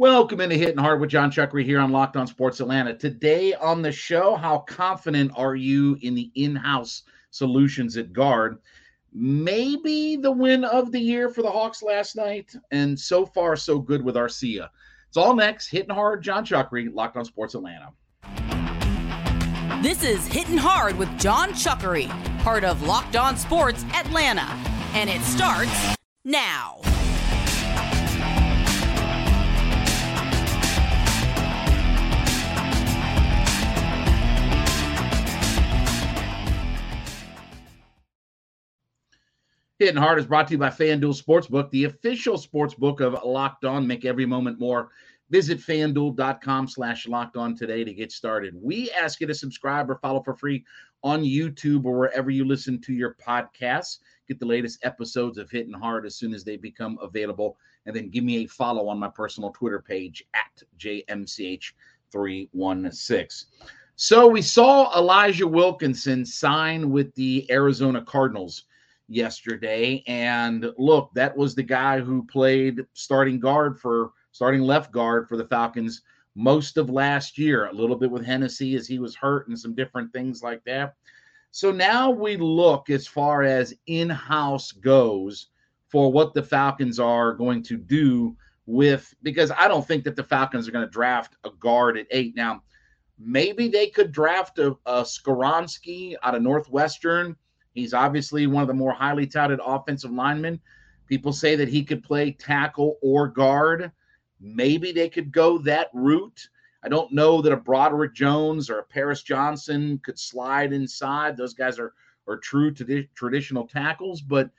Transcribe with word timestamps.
Welcome 0.00 0.40
into 0.40 0.56
Hitting 0.56 0.78
Hard 0.78 0.98
with 0.98 1.10
Jon 1.10 1.30
Chuckery 1.30 1.62
here 1.62 1.78
on 1.78 1.92
Locked 1.92 2.16
On 2.16 2.26
Sports 2.26 2.60
Atlanta. 2.60 2.96
Today 2.96 3.52
on 3.52 3.82
the 3.82 3.92
show, 3.92 4.34
how 4.34 4.60
confident 4.60 5.30
are 5.36 5.54
you 5.54 5.98
in 6.00 6.14
the 6.14 6.30
in-house 6.36 7.02
solutions 7.32 7.98
at 7.98 8.14
guard? 8.14 8.60
Maybe 9.12 10.16
the 10.16 10.32
win 10.32 10.64
of 10.64 10.90
the 10.90 10.98
year 10.98 11.28
for 11.28 11.42
the 11.42 11.50
Hawks 11.50 11.82
last 11.82 12.16
night, 12.16 12.50
and 12.70 12.98
so 12.98 13.26
far 13.26 13.56
so 13.56 13.78
good 13.78 14.02
with 14.02 14.14
Arcia. 14.14 14.70
It's 15.06 15.18
all 15.18 15.36
next. 15.36 15.68
Hitting 15.68 15.94
Hard, 15.94 16.22
Jon 16.22 16.46
Chuckery, 16.46 16.88
Locked 16.90 17.18
On 17.18 17.24
Sports 17.26 17.54
Atlanta. 17.54 17.90
This 19.82 20.02
is 20.02 20.26
Hitting 20.26 20.56
Hard 20.56 20.96
with 20.96 21.14
Jon 21.18 21.50
Chuckery, 21.50 22.08
part 22.42 22.64
of 22.64 22.82
Locked 22.84 23.16
On 23.16 23.36
Sports 23.36 23.84
Atlanta, 23.94 24.48
and 24.94 25.10
it 25.10 25.20
starts 25.20 25.94
now. 26.24 26.80
Hitting 39.80 39.96
Hard 39.96 40.18
is 40.18 40.26
brought 40.26 40.46
to 40.48 40.52
you 40.52 40.58
by 40.58 40.68
FanDuel 40.68 41.18
Sportsbook, 41.18 41.70
the 41.70 41.84
official 41.84 42.36
sportsbook 42.36 43.00
of 43.00 43.16
Locked 43.24 43.64
On. 43.64 43.86
Make 43.86 44.04
every 44.04 44.26
moment 44.26 44.60
more. 44.60 44.90
Visit 45.30 45.58
fanduel.com 45.58 46.68
slash 46.68 47.08
locked 47.08 47.38
on 47.38 47.56
today 47.56 47.82
to 47.82 47.94
get 47.94 48.12
started. 48.12 48.54
We 48.60 48.90
ask 48.90 49.22
you 49.22 49.26
to 49.26 49.32
subscribe 49.32 49.90
or 49.90 49.96
follow 49.96 50.22
for 50.22 50.34
free 50.34 50.66
on 51.02 51.22
YouTube 51.22 51.86
or 51.86 51.98
wherever 51.98 52.28
you 52.28 52.44
listen 52.44 52.78
to 52.82 52.92
your 52.92 53.16
podcasts. 53.26 54.00
Get 54.28 54.38
the 54.38 54.44
latest 54.44 54.84
episodes 54.84 55.38
of 55.38 55.50
Hitting 55.50 55.72
Hard 55.72 56.04
as 56.04 56.14
soon 56.14 56.34
as 56.34 56.44
they 56.44 56.58
become 56.58 56.98
available. 57.00 57.56
And 57.86 57.96
then 57.96 58.10
give 58.10 58.22
me 58.22 58.44
a 58.44 58.48
follow 58.48 58.86
on 58.86 58.98
my 58.98 59.08
personal 59.08 59.48
Twitter 59.48 59.80
page 59.80 60.22
at 60.34 60.62
JMCH316. 60.78 63.44
So 63.96 64.28
we 64.28 64.42
saw 64.42 64.98
Elijah 64.98 65.48
Wilkinson 65.48 66.26
sign 66.26 66.90
with 66.90 67.14
the 67.14 67.50
Arizona 67.50 68.02
Cardinals 68.02 68.64
yesterday. 69.10 70.02
And 70.06 70.72
look, 70.78 71.10
that 71.14 71.36
was 71.36 71.54
the 71.54 71.62
guy 71.62 72.00
who 72.00 72.24
played 72.26 72.80
starting 72.94 73.40
guard 73.40 73.78
for 73.78 74.12
starting 74.32 74.62
left 74.62 74.92
guard 74.92 75.28
for 75.28 75.36
the 75.36 75.46
Falcons 75.46 76.02
most 76.36 76.76
of 76.76 76.88
last 76.88 77.36
year, 77.36 77.66
a 77.66 77.72
little 77.72 77.96
bit 77.96 78.10
with 78.10 78.24
Hennessy 78.24 78.76
as 78.76 78.86
he 78.86 79.00
was 79.00 79.16
hurt 79.16 79.48
and 79.48 79.58
some 79.58 79.74
different 79.74 80.12
things 80.12 80.42
like 80.42 80.64
that. 80.64 80.94
So 81.50 81.72
now 81.72 82.10
we 82.10 82.36
look 82.36 82.88
as 82.88 83.08
far 83.08 83.42
as 83.42 83.74
in 83.86 84.08
house 84.08 84.70
goes 84.70 85.48
for 85.88 86.12
what 86.12 86.32
the 86.32 86.42
Falcons 86.42 87.00
are 87.00 87.32
going 87.32 87.64
to 87.64 87.76
do 87.76 88.36
with, 88.66 89.12
because 89.24 89.50
I 89.50 89.66
don't 89.66 89.86
think 89.86 90.04
that 90.04 90.14
the 90.14 90.22
Falcons 90.22 90.68
are 90.68 90.72
going 90.72 90.86
to 90.86 90.90
draft 90.90 91.34
a 91.42 91.50
guard 91.58 91.98
at 91.98 92.06
eight. 92.12 92.36
Now, 92.36 92.62
maybe 93.18 93.66
they 93.66 93.88
could 93.88 94.12
draft 94.12 94.60
a, 94.60 94.76
a 94.86 95.02
Skoronski 95.02 96.14
out 96.22 96.36
of 96.36 96.42
Northwestern 96.42 97.34
He's 97.74 97.94
obviously 97.94 98.46
one 98.46 98.62
of 98.62 98.68
the 98.68 98.74
more 98.74 98.92
highly 98.92 99.26
touted 99.26 99.60
offensive 99.64 100.10
linemen. 100.10 100.60
People 101.06 101.32
say 101.32 101.56
that 101.56 101.68
he 101.68 101.84
could 101.84 102.02
play 102.02 102.32
tackle 102.32 102.98
or 103.02 103.28
guard. 103.28 103.90
Maybe 104.40 104.92
they 104.92 105.08
could 105.08 105.32
go 105.32 105.58
that 105.58 105.88
route. 105.92 106.48
I 106.82 106.88
don't 106.88 107.12
know 107.12 107.42
that 107.42 107.52
a 107.52 107.56
Broderick 107.56 108.14
Jones 108.14 108.70
or 108.70 108.78
a 108.78 108.84
Paris 108.84 109.22
Johnson 109.22 110.00
could 110.02 110.18
slide 110.18 110.72
inside. 110.72 111.36
Those 111.36 111.54
guys 111.54 111.78
are 111.78 111.94
are 112.28 112.38
true 112.38 112.72
to 112.72 113.04
traditional 113.14 113.66
tackles, 113.66 114.20
but 114.20 114.50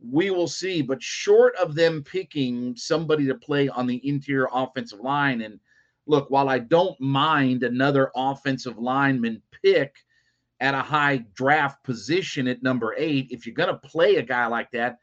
we 0.00 0.30
will 0.30 0.46
see. 0.46 0.82
But 0.82 1.02
short 1.02 1.54
of 1.56 1.74
them 1.74 2.02
picking 2.04 2.76
somebody 2.76 3.26
to 3.26 3.34
play 3.34 3.68
on 3.68 3.86
the 3.86 4.00
interior 4.08 4.48
offensive 4.52 5.00
line, 5.00 5.42
and 5.42 5.58
look, 6.06 6.30
while 6.30 6.48
I 6.48 6.60
don't 6.60 6.98
mind 7.00 7.62
another 7.62 8.10
offensive 8.14 8.78
lineman 8.78 9.42
pick, 9.62 9.96
at 10.60 10.74
a 10.74 10.82
high 10.82 11.24
draft 11.34 11.82
position 11.84 12.48
at 12.48 12.62
number 12.62 12.94
eight, 12.96 13.28
if 13.30 13.46
you're 13.46 13.54
going 13.54 13.68
to 13.68 13.88
play 13.88 14.16
a 14.16 14.22
guy 14.22 14.46
like 14.46 14.70
that, 14.72 14.98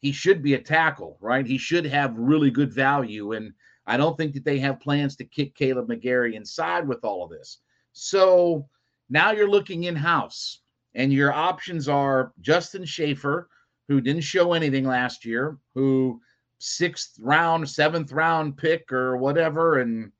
he 0.00 0.12
should 0.12 0.42
be 0.42 0.54
a 0.54 0.60
tackle, 0.60 1.16
right? 1.20 1.46
He 1.46 1.58
should 1.58 1.86
have 1.86 2.16
really 2.16 2.50
good 2.50 2.72
value. 2.72 3.32
And 3.32 3.52
I 3.86 3.96
don't 3.96 4.16
think 4.16 4.34
that 4.34 4.44
they 4.44 4.58
have 4.58 4.80
plans 4.80 5.16
to 5.16 5.24
kick 5.24 5.56
Kaleb 5.56 5.88
McGary 5.88 6.34
inside 6.34 6.86
with 6.86 7.04
all 7.04 7.24
of 7.24 7.30
this. 7.30 7.58
So 7.92 8.68
now 9.10 9.32
you're 9.32 9.50
looking 9.50 9.84
in 9.84 9.96
house, 9.96 10.60
and 10.94 11.12
your 11.12 11.32
options 11.32 11.88
are 11.88 12.32
Justin 12.40 12.84
Shaffer, 12.84 13.48
who 13.88 14.00
didn't 14.00 14.22
show 14.22 14.52
anything 14.52 14.84
last 14.84 15.24
year, 15.24 15.58
who 15.74 16.20
sixth 16.58 17.16
round, 17.20 17.68
seventh 17.68 18.12
round 18.12 18.56
pick 18.56 18.92
or 18.92 19.16
whatever, 19.16 19.80
and 19.80 20.12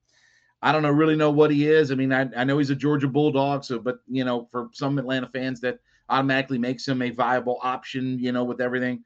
I 0.62 0.70
don't 0.70 0.82
know 0.82 0.90
really 0.90 1.16
know 1.16 1.30
what 1.30 1.50
he 1.50 1.66
is. 1.66 1.90
I 1.90 1.96
mean, 1.96 2.12
I, 2.12 2.28
I 2.36 2.44
know 2.44 2.58
he's 2.58 2.70
a 2.70 2.76
Georgia 2.76 3.08
Bulldog, 3.08 3.64
so 3.64 3.78
but 3.78 3.98
you 4.08 4.24
know, 4.24 4.48
for 4.52 4.68
some 4.72 4.98
Atlanta 4.98 5.28
fans, 5.28 5.60
that 5.60 5.80
automatically 6.08 6.58
makes 6.58 6.86
him 6.86 7.02
a 7.02 7.10
viable 7.10 7.58
option. 7.62 8.18
You 8.18 8.30
know, 8.30 8.44
with 8.44 8.60
everything, 8.60 9.02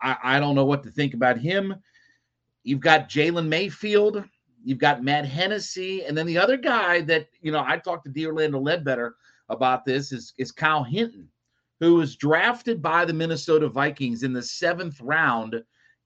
I, 0.00 0.16
I 0.22 0.40
don't 0.40 0.54
know 0.54 0.64
what 0.64 0.84
to 0.84 0.90
think 0.90 1.14
about 1.14 1.38
him. 1.38 1.74
You've 2.62 2.80
got 2.80 3.08
Jalen 3.08 3.48
Mayfield, 3.48 4.22
you've 4.64 4.78
got 4.78 5.02
Matt 5.02 5.26
Hennessy, 5.26 6.04
and 6.04 6.16
then 6.16 6.26
the 6.26 6.38
other 6.38 6.56
guy 6.56 7.00
that 7.02 7.28
you 7.40 7.50
know 7.50 7.64
I 7.66 7.78
talked 7.78 8.04
to 8.04 8.10
D. 8.10 8.26
Orlando 8.26 8.60
Ledbetter 8.60 9.16
about 9.48 9.84
this 9.84 10.12
is 10.12 10.32
is 10.38 10.52
Kyle 10.52 10.84
Hinton, 10.84 11.28
who 11.80 11.96
was 11.96 12.14
drafted 12.14 12.80
by 12.80 13.04
the 13.04 13.12
Minnesota 13.12 13.68
Vikings 13.68 14.22
in 14.22 14.32
the 14.32 14.42
seventh 14.42 15.00
round 15.00 15.60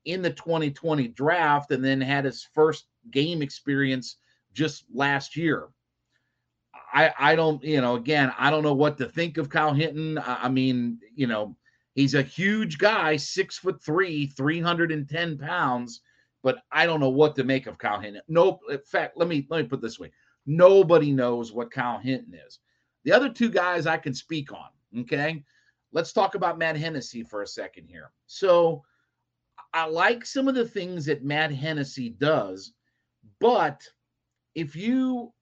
in 0.06 0.22
the 0.22 0.30
2020 0.30 1.08
draft, 1.08 1.72
and 1.72 1.84
then 1.84 2.00
had 2.00 2.24
his 2.24 2.48
first 2.54 2.86
game 3.10 3.42
experience 3.42 4.16
just 4.52 4.84
last 4.92 5.36
year. 5.36 5.68
I 6.92 7.12
I 7.18 7.36
don't, 7.36 7.62
you 7.62 7.80
know, 7.80 7.96
again, 7.96 8.32
I 8.38 8.50
don't 8.50 8.62
know 8.62 8.74
what 8.74 8.98
to 8.98 9.06
think 9.06 9.38
of 9.38 9.48
Kyle 9.48 9.72
Hinton. 9.72 10.18
I, 10.18 10.44
I 10.44 10.48
mean, 10.48 10.98
you 11.14 11.26
know, 11.26 11.56
he's 11.94 12.14
a 12.14 12.22
huge 12.22 12.78
guy, 12.78 13.16
six 13.16 13.58
foot 13.58 13.82
three, 13.82 14.26
310 14.26 15.38
pounds, 15.38 16.00
but 16.42 16.58
I 16.70 16.86
don't 16.86 17.00
know 17.00 17.10
what 17.10 17.36
to 17.36 17.44
make 17.44 17.66
of 17.66 17.78
Kyle 17.78 18.00
Hinton. 18.00 18.22
No, 18.28 18.60
in 18.70 18.78
fact, 18.78 19.16
let 19.16 19.28
me 19.28 19.46
let 19.50 19.62
me 19.62 19.68
put 19.68 19.80
this 19.80 19.98
way. 19.98 20.12
Nobody 20.46 21.12
knows 21.12 21.52
what 21.52 21.70
Kyle 21.70 21.98
Hinton 21.98 22.34
is. 22.34 22.58
The 23.04 23.12
other 23.12 23.28
two 23.28 23.50
guys 23.50 23.86
I 23.86 23.96
can 23.96 24.14
speak 24.14 24.52
on. 24.52 25.00
Okay. 25.00 25.44
Let's 25.92 26.12
talk 26.12 26.34
about 26.34 26.58
Matt 26.58 26.76
Hennessy 26.76 27.22
for 27.22 27.42
a 27.42 27.46
second 27.46 27.86
here. 27.86 28.10
So 28.26 28.82
I 29.74 29.86
like 29.86 30.24
some 30.24 30.48
of 30.48 30.54
the 30.54 30.66
things 30.66 31.04
that 31.06 31.24
Matt 31.24 31.52
Hennessy 31.52 32.10
does, 32.10 32.72
but 33.40 33.82
if 34.54 34.76
you 34.76 35.32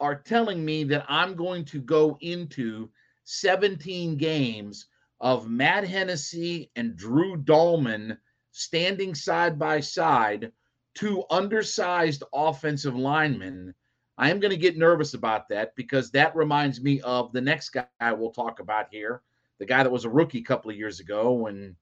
are 0.00 0.14
telling 0.14 0.64
me 0.64 0.84
that 0.84 1.04
I'm 1.08 1.34
going 1.34 1.64
to 1.66 1.80
go 1.80 2.16
into 2.20 2.90
17 3.24 4.16
games 4.16 4.86
of 5.20 5.48
Matt 5.48 5.86
Hennessy 5.86 6.70
and 6.76 6.96
Drew 6.96 7.36
Dalman 7.36 8.16
standing 8.52 9.14
side 9.14 9.58
by 9.58 9.80
side, 9.80 10.52
two 10.94 11.24
undersized 11.30 12.22
offensive 12.32 12.96
linemen, 12.96 13.74
I 14.16 14.30
am 14.30 14.40
going 14.40 14.50
to 14.50 14.56
get 14.56 14.76
nervous 14.76 15.14
about 15.14 15.48
that 15.48 15.74
because 15.76 16.10
that 16.10 16.34
reminds 16.34 16.80
me 16.80 17.00
of 17.02 17.32
the 17.32 17.40
next 17.40 17.70
guy 17.70 18.12
we'll 18.12 18.30
talk 18.30 18.60
about 18.60 18.86
here, 18.90 19.22
the 19.58 19.66
guy 19.66 19.82
that 19.82 19.92
was 19.92 20.04
a 20.04 20.10
rookie 20.10 20.40
a 20.40 20.44
couple 20.44 20.70
of 20.70 20.76
years 20.76 21.00
ago 21.00 21.46
and 21.46 21.76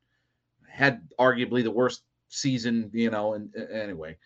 had 0.68 1.08
arguably 1.18 1.62
the 1.62 1.70
worst 1.70 2.02
season, 2.28 2.90
you 2.92 3.10
know, 3.10 3.34
and 3.34 3.54
anyway. 3.72 4.16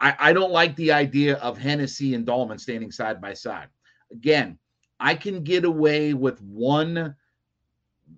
I, 0.00 0.14
I 0.18 0.32
don't 0.32 0.52
like 0.52 0.76
the 0.76 0.92
idea 0.92 1.36
of 1.36 1.58
Hennessy 1.58 2.14
and 2.14 2.26
Dalman 2.26 2.60
standing 2.60 2.90
side 2.90 3.20
by 3.20 3.34
side. 3.34 3.68
Again, 4.12 4.58
I 4.98 5.14
can 5.14 5.42
get 5.42 5.64
away 5.64 6.14
with 6.14 6.42
one 6.42 7.14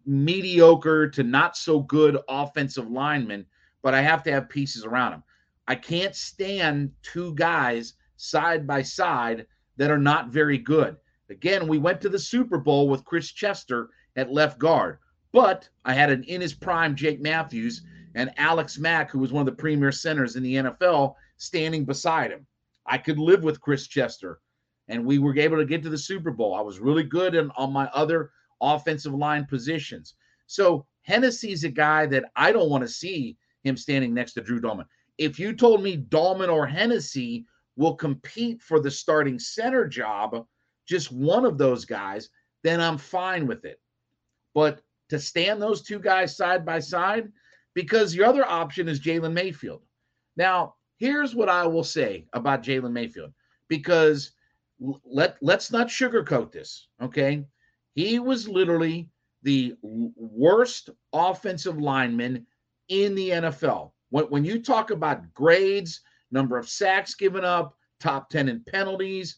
mediocre 0.06 1.08
to 1.08 1.22
not 1.22 1.56
so 1.56 1.80
good 1.80 2.18
offensive 2.28 2.90
lineman, 2.90 3.46
but 3.82 3.94
I 3.94 4.02
have 4.02 4.22
to 4.24 4.32
have 4.32 4.48
pieces 4.48 4.84
around 4.84 5.12
him. 5.12 5.22
I 5.68 5.74
can't 5.74 6.16
stand 6.16 6.90
two 7.02 7.34
guys 7.34 7.94
side 8.16 8.66
by 8.66 8.82
side 8.82 9.46
that 9.76 9.90
are 9.90 9.98
not 9.98 10.28
very 10.28 10.58
good. 10.58 10.96
Again, 11.30 11.68
we 11.68 11.78
went 11.78 12.00
to 12.00 12.08
the 12.08 12.18
Super 12.18 12.58
Bowl 12.58 12.88
with 12.88 13.04
Chris 13.04 13.30
Chester 13.30 13.90
at 14.16 14.32
left 14.32 14.58
guard, 14.58 14.98
but 15.32 15.68
I 15.84 15.94
had 15.94 16.10
an 16.10 16.24
in 16.24 16.40
his 16.40 16.52
prime 16.52 16.94
Jake 16.94 17.20
Matthews 17.20 17.82
and 18.14 18.30
Alex 18.36 18.78
Mack, 18.78 19.10
who 19.10 19.18
was 19.18 19.32
one 19.32 19.40
of 19.40 19.46
the 19.46 19.60
premier 19.60 19.92
centers 19.92 20.36
in 20.36 20.42
the 20.42 20.56
NFL, 20.56 21.14
standing 21.42 21.84
beside 21.84 22.30
him. 22.30 22.46
I 22.86 22.98
could 22.98 23.18
live 23.18 23.42
with 23.42 23.60
Chris 23.60 23.86
Chester, 23.86 24.40
and 24.88 25.04
we 25.04 25.18
were 25.18 25.36
able 25.36 25.56
to 25.56 25.64
get 25.64 25.82
to 25.82 25.90
the 25.90 25.98
Super 25.98 26.30
Bowl. 26.30 26.54
I 26.54 26.60
was 26.60 26.80
really 26.80 27.02
good 27.02 27.34
in, 27.34 27.50
on 27.56 27.72
my 27.72 27.86
other 27.92 28.30
offensive 28.60 29.14
line 29.14 29.44
positions. 29.46 30.14
So 30.46 30.86
Hennessy's 31.02 31.64
a 31.64 31.68
guy 31.68 32.06
that 32.06 32.24
I 32.36 32.52
don't 32.52 32.70
want 32.70 32.82
to 32.82 32.88
see 32.88 33.36
him 33.64 33.76
standing 33.76 34.14
next 34.14 34.34
to 34.34 34.40
Drew 34.40 34.60
Dalman. 34.60 34.86
If 35.18 35.38
you 35.38 35.52
told 35.52 35.82
me 35.82 35.96
Dalman 35.96 36.52
or 36.52 36.66
Hennessy 36.66 37.46
will 37.76 37.94
compete 37.94 38.62
for 38.62 38.80
the 38.80 38.90
starting 38.90 39.38
center 39.38 39.86
job, 39.86 40.46
just 40.86 41.12
one 41.12 41.44
of 41.44 41.58
those 41.58 41.84
guys, 41.84 42.28
then 42.62 42.80
I'm 42.80 42.98
fine 42.98 43.46
with 43.46 43.64
it. 43.64 43.80
But 44.54 44.80
to 45.08 45.18
stand 45.18 45.60
those 45.60 45.82
two 45.82 45.98
guys 45.98 46.36
side 46.36 46.64
by 46.64 46.80
side, 46.80 47.30
because 47.74 48.14
your 48.14 48.26
other 48.26 48.46
option 48.46 48.88
is 48.88 49.00
Jalen 49.00 49.32
Mayfield. 49.32 49.82
Now, 50.36 50.74
Here's 51.02 51.34
what 51.34 51.48
I 51.48 51.66
will 51.66 51.82
say 51.82 52.28
about 52.32 52.62
Jalen 52.62 52.92
Mayfield 52.92 53.32
because 53.66 54.30
let 55.04 55.36
let's 55.42 55.72
not 55.72 55.88
sugarcoat 55.88 56.52
this, 56.52 56.86
okay? 57.02 57.44
He 57.96 58.20
was 58.20 58.46
literally 58.46 59.08
the 59.42 59.74
worst 59.82 60.90
offensive 61.12 61.76
lineman 61.78 62.46
in 62.86 63.16
the 63.16 63.30
NFL. 63.30 63.90
When, 64.10 64.26
when 64.26 64.44
you 64.44 64.62
talk 64.62 64.92
about 64.92 65.34
grades, 65.34 66.02
number 66.30 66.56
of 66.56 66.68
sacks 66.68 67.16
given 67.16 67.44
up, 67.44 67.74
top 67.98 68.30
10 68.30 68.48
in 68.48 68.62
penalties, 68.62 69.36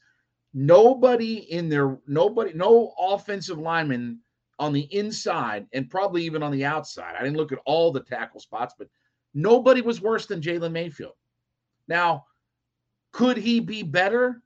nobody 0.53 1.51
in 1.51 1.71
there, 1.71 1.97
nobody, 2.07 2.53
no 2.53 2.93
offensive 2.99 3.59
lineman 3.59 4.19
on 4.59 4.75
the 4.75 4.87
inside 4.95 5.67
and 5.73 5.89
probably 5.89 6.25
even 6.25 6.43
on 6.43 6.53
the 6.53 6.67
outside. 6.67 7.15
I 7.19 7.23
didn't 7.23 7.39
look 7.39 7.53
at 7.53 7.63
all 7.65 7.91
the 7.91 8.01
tackle 8.01 8.41
spots, 8.41 8.75
but 8.79 8.89
nobody 9.33 9.81
was 9.81 10.03
worse 10.03 10.27
than 10.27 10.43
Jalen 10.43 10.73
Mayfield. 10.73 11.15
Now, 11.89 12.27
could 13.13 13.37
he 13.37 13.61
be 13.61 13.83
better? 13.83 14.43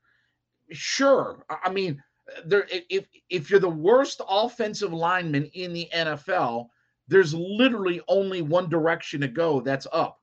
Sure. 0.70 1.44
I 1.48 1.70
mean, 1.70 2.02
there 2.44 2.66
if 2.90 3.06
if 3.30 3.50
you're 3.50 3.60
the 3.60 3.68
worst 3.68 4.20
offensive 4.28 4.92
lineman 4.92 5.46
in 5.54 5.72
the 5.72 5.88
NFL, 5.94 6.68
there's 7.08 7.34
literally 7.34 8.00
only 8.08 8.42
one 8.42 8.68
direction 8.68 9.20
to 9.22 9.28
go, 9.28 9.60
that's 9.60 9.86
up. 9.92 10.20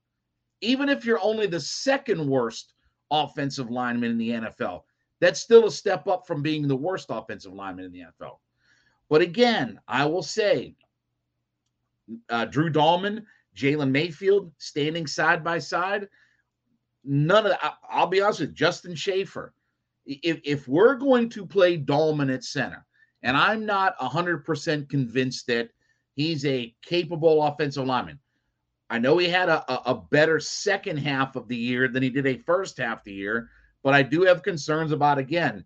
Even 0.61 0.87
if 0.89 1.03
you're 1.05 1.21
only 1.21 1.47
the 1.47 1.59
second 1.59 2.25
worst 2.27 2.73
offensive 3.11 3.69
lineman 3.69 4.11
in 4.11 4.17
the 4.17 4.29
NFL, 4.29 4.83
that's 5.19 5.39
still 5.39 5.65
a 5.65 5.71
step 5.71 6.07
up 6.07 6.27
from 6.27 6.41
being 6.41 6.67
the 6.67 6.75
worst 6.75 7.07
offensive 7.09 7.53
lineman 7.53 7.85
in 7.85 7.91
the 7.91 8.01
NFL. 8.01 8.37
But 9.09 9.21
again, 9.21 9.79
I 9.87 10.05
will 10.05 10.23
say 10.23 10.75
uh, 12.29 12.45
Drew 12.45 12.71
Dalman, 12.71 13.25
Jalen 13.55 13.91
Mayfield 13.91 14.51
standing 14.57 15.07
side 15.07 15.43
by 15.43 15.59
side. 15.59 16.07
None 17.05 17.45
of 17.45 17.51
that, 17.51 17.75
I'll 17.89 18.07
be 18.07 18.21
honest 18.21 18.39
with 18.41 18.55
Justin 18.55 18.95
Shaffer. 18.95 19.53
If, 20.05 20.39
if 20.43 20.67
we're 20.67 20.95
going 20.95 21.29
to 21.29 21.45
play 21.45 21.77
Dalman 21.77 22.33
at 22.33 22.43
center, 22.43 22.85
and 23.23 23.35
I'm 23.35 23.65
not 23.65 23.97
100% 23.97 24.89
convinced 24.89 25.47
that 25.47 25.69
he's 26.15 26.45
a 26.45 26.73
capable 26.83 27.43
offensive 27.43 27.85
lineman. 27.85 28.19
I 28.89 28.99
know 28.99 29.17
he 29.17 29.27
had 29.27 29.49
a, 29.49 29.89
a, 29.89 29.95
better 29.95 30.39
second 30.39 30.97
half 30.97 31.35
of 31.35 31.47
the 31.47 31.55
year 31.57 31.87
than 31.87 32.03
he 32.03 32.09
did 32.11 32.27
a 32.27 32.37
first 32.37 32.77
half 32.77 32.99
of 32.99 33.03
the 33.05 33.13
year, 33.13 33.49
but 33.83 33.95
I 33.95 34.03
do 34.03 34.21
have 34.21 34.43
concerns 34.43 34.91
about, 34.91 35.17
again, 35.17 35.65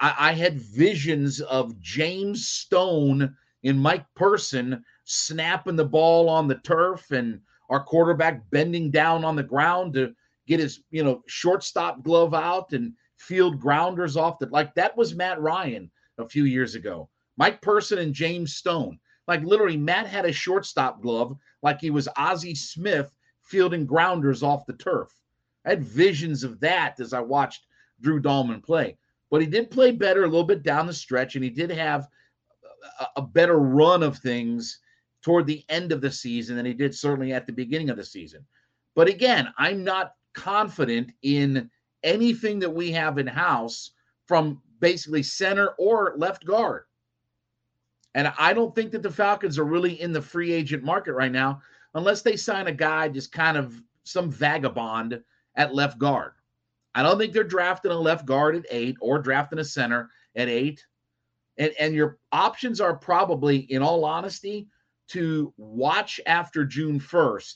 I, 0.00 0.14
I 0.18 0.32
had 0.32 0.60
visions 0.60 1.40
of 1.42 1.80
James 1.80 2.48
Stone 2.48 3.36
and 3.62 3.80
Mike 3.80 4.06
Person 4.16 4.84
snapping 5.04 5.76
the 5.76 5.84
ball 5.84 6.28
on 6.28 6.48
the 6.48 6.56
turf 6.56 7.12
and 7.12 7.40
our 7.70 7.82
quarterback 7.82 8.48
bending 8.50 8.90
down 8.90 9.24
on 9.24 9.36
the 9.36 9.42
ground 9.44 9.94
to 9.94 10.12
get 10.46 10.60
his, 10.60 10.80
you 10.90 11.04
know, 11.04 11.22
shortstop 11.26 12.02
glove 12.02 12.34
out 12.34 12.72
and 12.72 12.92
field 13.16 13.60
grounders 13.60 14.16
off 14.16 14.38
that 14.38 14.52
like 14.52 14.74
that 14.74 14.96
was 14.96 15.14
Matt 15.14 15.40
Ryan 15.40 15.90
a 16.18 16.28
few 16.28 16.44
years 16.44 16.74
ago. 16.74 17.08
Mike 17.36 17.60
Person 17.60 17.98
and 17.98 18.14
James 18.14 18.54
Stone. 18.54 18.98
Like 19.28 19.42
literally, 19.42 19.76
Matt 19.76 20.06
had 20.06 20.24
a 20.24 20.32
shortstop 20.32 21.02
glove 21.02 21.36
like 21.62 21.80
he 21.80 21.90
was 21.90 22.08
Ozzie 22.16 22.54
Smith 22.54 23.10
fielding 23.42 23.86
grounders 23.86 24.42
off 24.42 24.66
the 24.66 24.74
turf. 24.74 25.14
I 25.64 25.70
had 25.70 25.84
visions 25.84 26.44
of 26.44 26.60
that 26.60 27.00
as 27.00 27.12
I 27.12 27.20
watched 27.20 27.66
Drew 28.00 28.20
Dalman 28.20 28.62
play 28.62 28.96
but 29.30 29.40
he 29.40 29.46
did 29.46 29.70
play 29.70 29.90
better 29.90 30.22
a 30.22 30.28
little 30.28 30.44
bit 30.44 30.62
down 30.62 30.86
the 30.86 30.92
stretch, 30.92 31.34
and 31.34 31.44
he 31.44 31.50
did 31.50 31.70
have 31.70 32.08
a, 33.00 33.06
a 33.16 33.22
better 33.22 33.58
run 33.58 34.02
of 34.02 34.18
things 34.18 34.80
toward 35.22 35.46
the 35.46 35.64
end 35.68 35.92
of 35.92 36.00
the 36.00 36.10
season 36.10 36.56
than 36.56 36.66
he 36.66 36.72
did 36.72 36.94
certainly 36.94 37.32
at 37.32 37.46
the 37.46 37.52
beginning 37.52 37.90
of 37.90 37.96
the 37.96 38.04
season. 38.04 38.44
But 38.94 39.08
again, 39.08 39.52
I'm 39.58 39.82
not 39.82 40.12
confident 40.36 41.10
in 41.22 41.68
anything 42.04 42.60
that 42.60 42.72
we 42.72 42.92
have 42.92 43.18
in 43.18 43.26
house 43.26 43.90
from 44.26 44.62
basically 44.80 45.22
center 45.22 45.70
or 45.78 46.14
left 46.16 46.44
guard. 46.44 46.84
And 48.14 48.32
I 48.38 48.52
don't 48.52 48.74
think 48.74 48.92
that 48.92 49.02
the 49.02 49.10
Falcons 49.10 49.58
are 49.58 49.64
really 49.64 50.00
in 50.00 50.12
the 50.12 50.22
free 50.22 50.52
agent 50.52 50.84
market 50.84 51.14
right 51.14 51.32
now 51.32 51.60
unless 51.94 52.22
they 52.22 52.36
sign 52.36 52.66
a 52.66 52.72
guy 52.72 53.08
just 53.08 53.32
kind 53.32 53.56
of 53.56 53.82
some 54.04 54.30
vagabond 54.30 55.20
at 55.56 55.74
left 55.74 55.98
guard. 55.98 56.32
I 56.94 57.02
don't 57.02 57.18
think 57.18 57.32
they're 57.32 57.44
drafting 57.44 57.90
a 57.90 57.98
left 57.98 58.24
guard 58.24 58.56
at 58.56 58.64
eight 58.70 58.96
or 59.00 59.18
drafting 59.18 59.58
a 59.58 59.64
center 59.64 60.10
at 60.34 60.48
eight. 60.48 60.86
And, 61.58 61.72
and 61.78 61.94
your 61.94 62.18
options 62.32 62.80
are 62.80 62.94
probably, 62.94 63.58
in 63.58 63.82
all 63.82 64.04
honesty, 64.04 64.68
to 65.08 65.52
watch 65.56 66.20
after 66.26 66.64
June 66.64 67.00
1st 67.00 67.54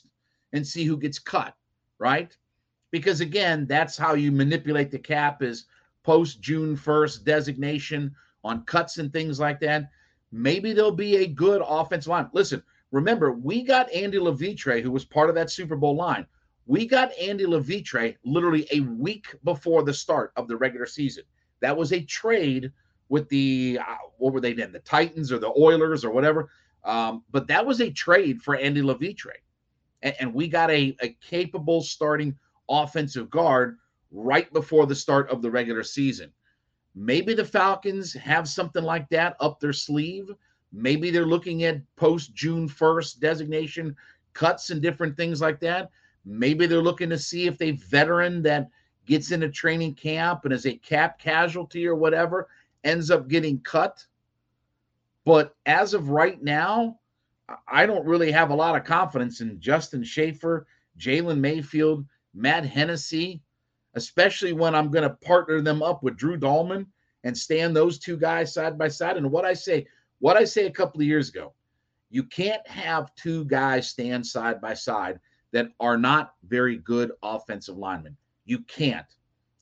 and 0.53 0.65
see 0.65 0.83
who 0.83 0.97
gets 0.97 1.19
cut, 1.19 1.55
right? 1.99 2.35
Because 2.91 3.21
again, 3.21 3.65
that's 3.65 3.97
how 3.97 4.13
you 4.13 4.31
manipulate 4.31 4.91
the 4.91 4.99
cap 4.99 5.41
is 5.41 5.65
post 6.03 6.41
June 6.41 6.75
1st 6.75 7.23
designation 7.23 8.13
on 8.43 8.63
cuts 8.63 8.97
and 8.97 9.11
things 9.11 9.39
like 9.39 9.59
that. 9.61 9.89
Maybe 10.31 10.73
there'll 10.73 10.91
be 10.91 11.17
a 11.17 11.27
good 11.27 11.61
offensive 11.65 12.09
line. 12.09 12.29
Listen, 12.33 12.63
remember, 12.91 13.31
we 13.31 13.63
got 13.63 13.91
Andy 13.91 14.19
Levitre, 14.19 14.81
who 14.81 14.91
was 14.91 15.05
part 15.05 15.29
of 15.29 15.35
that 15.35 15.49
Super 15.51 15.75
Bowl 15.75 15.95
line. 15.95 16.25
We 16.65 16.85
got 16.85 17.11
Andy 17.19 17.45
Levitre 17.45 18.15
literally 18.23 18.67
a 18.71 18.81
week 18.81 19.27
before 19.43 19.83
the 19.83 19.93
start 19.93 20.31
of 20.35 20.47
the 20.47 20.55
regular 20.55 20.85
season. 20.85 21.23
That 21.59 21.75
was 21.75 21.91
a 21.91 22.01
trade 22.01 22.71
with 23.09 23.27
the 23.29 23.79
uh, 23.85 23.95
what 24.17 24.33
were 24.33 24.41
they 24.41 24.53
then? 24.53 24.71
The 24.71 24.79
Titans 24.79 25.31
or 25.31 25.37
the 25.37 25.53
Oilers 25.57 26.05
or 26.05 26.11
whatever. 26.11 26.49
Um, 26.83 27.23
but 27.31 27.47
that 27.47 27.65
was 27.65 27.81
a 27.81 27.91
trade 27.91 28.41
for 28.41 28.55
Andy 28.55 28.81
Levitre, 28.81 29.35
and, 30.01 30.15
and 30.19 30.33
we 30.33 30.47
got 30.47 30.71
a, 30.71 30.95
a 31.01 31.09
capable 31.21 31.81
starting 31.81 32.35
offensive 32.71 33.29
guard 33.29 33.77
right 34.11 34.51
before 34.53 34.85
the 34.85 34.95
start 34.95 35.29
of 35.29 35.41
the 35.41 35.51
regular 35.51 35.83
season. 35.83 36.31
Maybe 36.95 37.33
the 37.33 37.45
Falcons 37.45 38.13
have 38.13 38.47
something 38.47 38.83
like 38.83 39.07
that 39.09 39.35
up 39.39 39.59
their 39.59 39.73
sleeve. 39.73 40.31
Maybe 40.73 41.11
they're 41.11 41.25
looking 41.25 41.63
at 41.63 41.81
post 41.95 42.33
June 42.33 42.67
1st 42.67 43.19
designation 43.19 43.95
cuts 44.33 44.69
and 44.69 44.81
different 44.81 45.15
things 45.15 45.41
like 45.41 45.59
that. 45.61 45.89
Maybe 46.25 46.65
they're 46.65 46.81
looking 46.81 47.09
to 47.09 47.17
see 47.17 47.47
if 47.47 47.57
they 47.57 47.71
veteran 47.71 48.41
that 48.43 48.69
gets 49.05 49.31
into 49.31 49.49
training 49.49 49.95
camp 49.95 50.45
and 50.45 50.53
is 50.53 50.65
a 50.65 50.75
cap 50.77 51.19
casualty 51.19 51.87
or 51.87 51.95
whatever 51.95 52.47
ends 52.83 53.11
up 53.11 53.27
getting 53.27 53.59
cut. 53.61 54.05
But 55.25 55.55
as 55.65 55.93
of 55.93 56.09
right 56.09 56.41
now, 56.41 56.99
I 57.67 57.85
don't 57.85 58.05
really 58.05 58.31
have 58.31 58.49
a 58.49 58.55
lot 58.55 58.75
of 58.75 58.83
confidence 58.83 59.41
in 59.41 59.59
Justin 59.59 60.03
Shaffer, 60.03 60.67
Jalen 60.97 61.39
Mayfield, 61.39 62.05
Matt 62.33 62.65
Hennessy, 62.65 63.41
especially 63.95 64.53
when 64.53 64.75
I'm 64.75 64.89
going 64.89 65.03
to 65.07 65.15
partner 65.15 65.61
them 65.61 65.83
up 65.83 66.03
with 66.03 66.17
Drew 66.17 66.37
Dalman 66.37 66.85
and 67.23 67.37
stand 67.37 67.75
those 67.75 67.99
two 67.99 68.17
guys 68.17 68.53
side 68.53 68.77
by 68.77 68.87
side. 68.87 69.17
And 69.17 69.31
what 69.31 69.45
I 69.45 69.53
say, 69.53 69.85
what 70.19 70.37
I 70.37 70.43
say 70.43 70.65
a 70.65 70.71
couple 70.71 71.01
of 71.01 71.07
years 71.07 71.29
ago, 71.29 71.53
you 72.09 72.23
can't 72.23 72.65
have 72.67 73.13
two 73.15 73.45
guys 73.45 73.89
stand 73.89 74.25
side 74.25 74.59
by 74.61 74.73
side 74.73 75.19
that 75.51 75.69
are 75.79 75.97
not 75.97 76.33
very 76.47 76.77
good 76.77 77.11
offensive 77.23 77.77
linemen. 77.77 78.15
You 78.45 78.59
can't. 78.59 79.05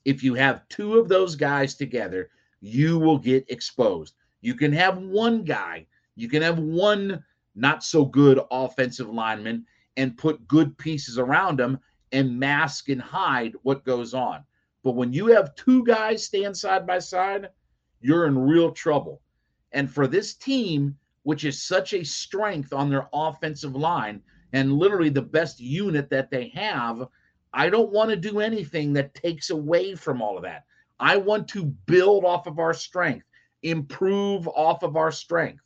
If 0.04 0.22
you 0.22 0.34
have 0.34 0.68
two 0.68 0.98
of 0.98 1.08
those 1.08 1.36
guys 1.36 1.74
together, 1.74 2.30
you 2.60 2.98
will 2.98 3.18
get 3.18 3.50
exposed. 3.50 4.14
You 4.40 4.54
can 4.54 4.72
have 4.72 4.98
one 4.98 5.44
guy, 5.44 5.86
you 6.16 6.28
can 6.28 6.42
have 6.42 6.58
one 6.58 7.22
not 7.54 7.84
so 7.84 8.04
good 8.04 8.40
offensive 8.50 9.08
lineman 9.08 9.66
and 9.96 10.16
put 10.16 10.46
good 10.48 10.76
pieces 10.78 11.18
around 11.18 11.60
him 11.60 11.78
and 12.12 12.38
mask 12.38 12.88
and 12.88 13.00
hide 13.00 13.54
what 13.62 13.84
goes 13.84 14.14
on. 14.14 14.44
But 14.82 14.92
when 14.96 15.12
you 15.12 15.26
have 15.26 15.54
two 15.54 15.84
guys 15.84 16.24
stand 16.24 16.56
side 16.56 16.86
by 16.86 16.98
side, 16.98 17.50
you're 18.00 18.26
in 18.26 18.38
real 18.38 18.72
trouble. 18.72 19.20
And 19.72 19.90
for 19.90 20.06
this 20.06 20.34
team, 20.34 20.96
which 21.22 21.44
is 21.44 21.62
such 21.62 21.92
a 21.92 22.04
strength 22.04 22.72
on 22.72 22.88
their 22.88 23.08
offensive 23.12 23.76
line, 23.76 24.22
and 24.52 24.72
literally 24.72 25.10
the 25.10 25.22
best 25.22 25.60
unit 25.60 26.10
that 26.10 26.30
they 26.30 26.48
have. 26.48 27.06
I 27.52 27.68
don't 27.68 27.92
want 27.92 28.10
to 28.10 28.16
do 28.16 28.40
anything 28.40 28.92
that 28.94 29.14
takes 29.14 29.50
away 29.50 29.94
from 29.94 30.22
all 30.22 30.36
of 30.36 30.42
that. 30.42 30.64
I 30.98 31.16
want 31.16 31.48
to 31.48 31.64
build 31.86 32.24
off 32.24 32.46
of 32.46 32.58
our 32.58 32.74
strength, 32.74 33.26
improve 33.62 34.46
off 34.48 34.82
of 34.82 34.96
our 34.96 35.10
strength. 35.10 35.62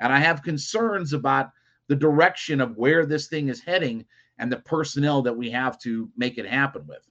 And 0.00 0.12
I 0.12 0.18
have 0.18 0.42
concerns 0.42 1.12
about 1.12 1.50
the 1.88 1.96
direction 1.96 2.60
of 2.60 2.76
where 2.76 3.06
this 3.06 3.28
thing 3.28 3.48
is 3.48 3.62
heading 3.62 4.04
and 4.38 4.50
the 4.50 4.58
personnel 4.58 5.22
that 5.22 5.36
we 5.36 5.50
have 5.50 5.78
to 5.80 6.10
make 6.16 6.38
it 6.38 6.46
happen 6.46 6.86
with. 6.86 7.06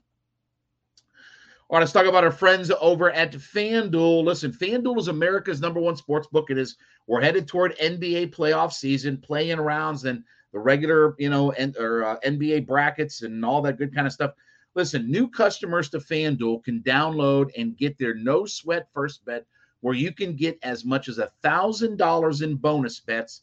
All 1.68 1.76
right, 1.76 1.80
let's 1.80 1.92
talk 1.92 2.06
about 2.06 2.22
our 2.22 2.30
friends 2.30 2.70
over 2.80 3.10
at 3.10 3.32
FanDuel. 3.32 4.24
Listen, 4.24 4.52
FanDuel 4.52 4.98
is 4.98 5.08
America's 5.08 5.60
number 5.60 5.80
one 5.80 5.96
sports 5.96 6.28
book. 6.28 6.50
It 6.50 6.58
is 6.58 6.76
we're 7.08 7.20
headed 7.20 7.48
toward 7.48 7.76
NBA 7.78 8.32
playoff 8.32 8.72
season, 8.72 9.18
playing 9.18 9.58
rounds, 9.58 10.04
and 10.04 10.22
the 10.52 10.60
regular, 10.60 11.16
you 11.18 11.28
know, 11.28 11.50
and 11.52 11.76
or 11.76 12.04
uh, 12.04 12.20
NBA 12.24 12.66
brackets 12.66 13.22
and 13.22 13.44
all 13.44 13.62
that 13.62 13.78
good 13.78 13.92
kind 13.92 14.06
of 14.06 14.12
stuff. 14.12 14.32
Listen, 14.76 15.10
new 15.10 15.28
customers 15.28 15.88
to 15.90 15.98
FanDuel 15.98 16.62
can 16.62 16.82
download 16.82 17.50
and 17.58 17.76
get 17.76 17.98
their 17.98 18.14
no 18.14 18.46
sweat 18.46 18.88
first 18.92 19.24
bet 19.24 19.44
where 19.80 19.94
you 19.94 20.12
can 20.12 20.36
get 20.36 20.58
as 20.62 20.84
much 20.84 21.08
as 21.08 21.18
a 21.18 21.32
thousand 21.42 21.96
dollars 21.96 22.42
in 22.42 22.56
bonus 22.56 23.00
bets 23.00 23.40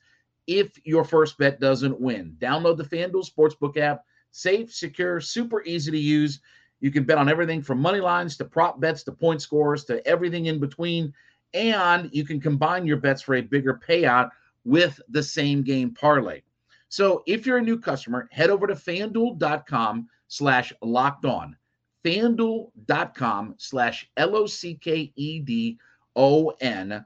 if 0.48 0.80
your 0.86 1.04
first 1.04 1.38
bet 1.38 1.60
doesn't 1.60 2.00
win. 2.00 2.36
Download 2.40 2.78
the 2.78 2.84
FanDuel 2.84 3.30
Sportsbook 3.30 3.78
app. 3.78 4.04
Safe, 4.32 4.74
secure, 4.74 5.20
super 5.20 5.64
easy 5.64 5.92
to 5.92 5.98
use. 5.98 6.40
You 6.80 6.92
can 6.92 7.04
bet 7.04 7.18
on 7.18 7.30
everything 7.30 7.62
from 7.62 7.80
money 7.80 8.02
lines 8.02 8.36
to 8.38 8.46
prop 8.46 8.80
bets 8.80 9.04
to 9.04 9.12
point 9.12 9.42
scores 9.42 9.86
to 9.86 10.06
everything 10.08 10.48
in 10.48 10.60
between. 10.60 11.14
And 11.54 12.10
you 12.12 12.26
can 12.26 12.42
combine 12.42 12.86
your 12.86 12.98
bets 12.98 13.22
for 13.22 13.36
a 13.36 13.42
bigger 13.42 13.80
payout 13.88 14.32
with 14.66 15.00
the 15.10 15.24
same 15.24 15.62
game 15.62 15.94
parlay. 15.94 16.42
So 16.90 17.24
if 17.26 17.46
you're 17.46 17.58
a 17.58 17.62
new 17.62 17.80
customer, 17.80 18.28
head 18.32 18.50
over 18.50 18.68
to 18.68 18.76
fanduel.com 18.76 20.08
slash 20.28 20.74
locked 20.82 21.26
on. 21.26 21.56
Fanduel.com 22.04 23.56
slash 23.58 24.10
L 24.18 24.36
O 24.36 24.46
C 24.46 24.76
K 24.76 25.12
E 25.16 25.40
D 25.40 25.80
O 26.16 26.50
N 26.60 27.04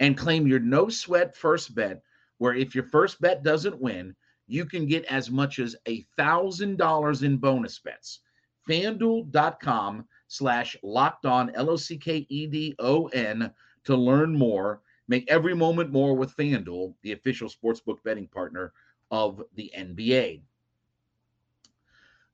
and 0.00 0.16
claim 0.16 0.46
your 0.46 0.60
no 0.60 0.88
sweat 0.88 1.36
first 1.36 1.74
bet, 1.74 2.02
where 2.38 2.54
if 2.54 2.74
your 2.74 2.84
first 2.84 3.20
bet 3.20 3.42
doesn't 3.42 3.80
win, 3.80 4.14
you 4.46 4.64
can 4.64 4.86
get 4.86 5.04
as 5.04 5.30
much 5.30 5.58
as 5.58 5.76
a 5.86 6.06
thousand 6.16 6.78
dollars 6.78 7.22
in 7.22 7.36
bonus 7.36 7.78
bets. 7.78 8.20
FanDuel.com 8.68 10.04
slash 10.28 10.76
locked 10.82 11.26
on 11.26 11.54
L 11.54 11.70
O 11.70 11.76
C 11.76 11.96
K 11.96 12.26
E 12.28 12.46
D 12.46 12.74
O 12.78 13.06
N 13.08 13.52
to 13.84 13.96
learn 13.96 14.36
more. 14.36 14.80
Make 15.08 15.30
every 15.30 15.54
moment 15.54 15.90
more 15.90 16.14
with 16.14 16.36
FanDuel, 16.36 16.94
the 17.02 17.12
official 17.12 17.48
sportsbook 17.48 18.02
betting 18.04 18.28
partner 18.28 18.72
of 19.10 19.42
the 19.54 19.72
NBA. 19.76 20.42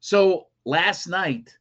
So 0.00 0.48
last 0.64 1.06
night, 1.06 1.56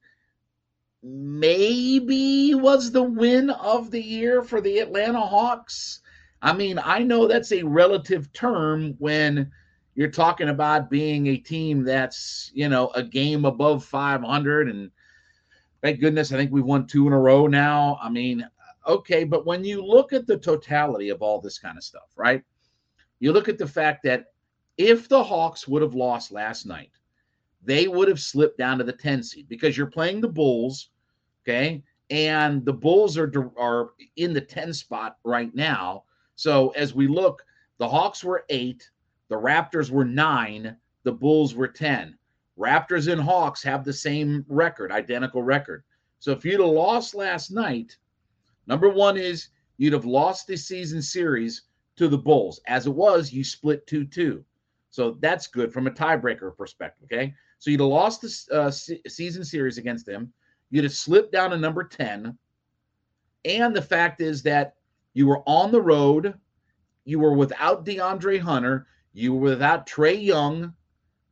maybe 1.03 2.55
was 2.55 2.91
the 2.91 3.03
win 3.03 3.49
of 3.49 3.91
the 3.91 4.01
year 4.01 4.41
for 4.41 4.61
the 4.61 4.79
Atlanta 4.79 5.21
Hawks. 5.21 6.01
I 6.43 6.51
mean, 6.51 6.77
I 6.83 6.99
know 6.99 7.25
that's 7.25 7.53
a 7.53 7.63
relative 7.63 8.31
term 8.33 8.95
when 8.99 9.49
you're 9.95 10.11
talking 10.11 10.49
about 10.49 10.89
being 10.89 11.27
a 11.27 11.37
team 11.37 11.85
that's, 11.85 12.51
you 12.53 12.67
know, 12.67 12.89
a 12.95 13.01
game 13.01 13.45
above 13.45 13.85
500. 13.85 14.67
And 14.67 14.91
thank 15.81 16.01
goodness, 16.01 16.33
I 16.33 16.37
think 16.37 16.51
we've 16.51 16.65
won 16.65 16.85
two 16.85 17.07
in 17.07 17.13
a 17.13 17.19
row 17.19 17.47
now. 17.47 17.97
I 18.01 18.09
mean, 18.09 18.45
okay, 18.85 19.23
but 19.23 19.45
when 19.45 19.63
you 19.63 19.81
look 19.85 20.11
at 20.11 20.27
the 20.27 20.37
totality 20.37 21.07
of 21.09 21.21
all 21.21 21.39
this 21.39 21.57
kind 21.57 21.77
of 21.77 21.83
stuff, 21.83 22.11
right? 22.17 22.43
You 23.21 23.31
look 23.31 23.47
at 23.47 23.57
the 23.57 23.67
fact 23.67 24.03
that 24.03 24.25
if 24.77 25.07
the 25.07 25.23
Hawks 25.23 25.65
would 25.65 25.81
have 25.81 25.95
lost 25.95 26.33
last 26.33 26.65
night, 26.65 26.91
they 27.63 27.87
would 27.87 28.09
have 28.09 28.19
slipped 28.19 28.57
down 28.57 28.79
to 28.79 28.83
the 28.83 28.91
10 28.91 29.23
seed 29.23 29.47
because 29.47 29.77
you're 29.77 29.87
playing 29.87 30.19
the 30.19 30.27
Bulls, 30.27 30.89
okay? 31.43 31.81
And 32.09 32.65
the 32.65 32.73
Bulls 32.73 33.17
are 33.17 33.31
are 33.57 33.91
in 34.17 34.33
the 34.33 34.41
10 34.41 34.73
spot 34.73 35.15
right 35.23 35.55
now. 35.55 36.03
So 36.35 36.69
as 36.69 36.93
we 36.93 37.07
look, 37.07 37.43
the 37.77 37.87
Hawks 37.87 38.23
were 38.23 38.45
8, 38.49 38.89
the 39.29 39.35
Raptors 39.35 39.89
were 39.89 40.05
9, 40.05 40.75
the 41.03 41.11
Bulls 41.11 41.55
were 41.55 41.67
10. 41.67 42.17
Raptors 42.57 43.11
and 43.11 43.21
Hawks 43.21 43.63
have 43.63 43.83
the 43.83 43.93
same 43.93 44.45
record, 44.47 44.91
identical 44.91 45.43
record. 45.43 45.83
So 46.19 46.31
if 46.31 46.45
you'd 46.45 46.59
have 46.59 46.69
lost 46.69 47.15
last 47.15 47.51
night, 47.51 47.97
number 48.67 48.89
1 48.89 49.17
is 49.17 49.49
you'd 49.77 49.93
have 49.93 50.05
lost 50.05 50.47
the 50.47 50.55
season 50.55 51.01
series 51.01 51.63
to 51.95 52.07
the 52.07 52.17
Bulls. 52.17 52.61
As 52.67 52.87
it 52.87 52.93
was, 52.93 53.33
you 53.33 53.43
split 53.43 53.85
2-2. 53.87 54.43
So 54.91 55.17
that's 55.19 55.47
good 55.47 55.73
from 55.73 55.87
a 55.87 55.91
tiebreaker 55.91 56.55
perspective. 56.55 57.09
Okay. 57.11 57.33
So 57.57 57.71
you'd 57.71 57.79
have 57.79 57.89
lost 57.89 58.21
the 58.21 58.55
uh, 58.55 58.71
season 58.71 59.43
series 59.43 59.77
against 59.77 60.05
them. 60.05 60.31
You'd 60.69 60.83
have 60.83 60.93
slipped 60.93 61.31
down 61.31 61.49
to 61.51 61.57
number 61.57 61.83
10. 61.83 62.37
And 63.45 63.75
the 63.75 63.81
fact 63.81 64.21
is 64.21 64.43
that 64.43 64.75
you 65.13 65.27
were 65.27 65.41
on 65.47 65.71
the 65.71 65.81
road. 65.81 66.33
You 67.05 67.19
were 67.19 67.33
without 67.33 67.85
DeAndre 67.85 68.39
Hunter. 68.39 68.87
You 69.13 69.33
were 69.33 69.51
without 69.51 69.87
Trae 69.87 70.23
Young. 70.23 70.73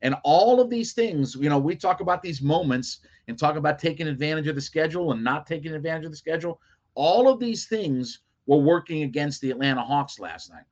And 0.02 0.16
all 0.24 0.60
of 0.60 0.70
these 0.70 0.94
things, 0.94 1.36
you 1.36 1.50
know, 1.50 1.60
we 1.60 1.76
talk 1.76 2.02
about 2.02 2.22
these 2.22 2.42
moments 2.42 3.00
and 3.28 3.38
talk 3.38 3.56
about 3.56 3.80
taking 3.80 4.08
advantage 4.08 4.48
of 4.48 4.56
the 4.56 4.62
schedule 4.62 5.12
and 5.12 5.24
not 5.24 5.46
taking 5.46 5.74
advantage 5.74 6.06
of 6.06 6.12
the 6.12 6.18
schedule. 6.18 6.60
All 6.96 7.30
of 7.30 7.40
these 7.40 7.68
things 7.68 8.22
were 8.48 8.58
working 8.58 9.04
against 9.04 9.42
the 9.42 9.52
Atlanta 9.52 9.82
Hawks 9.82 10.20
last 10.20 10.52
night. 10.52 10.66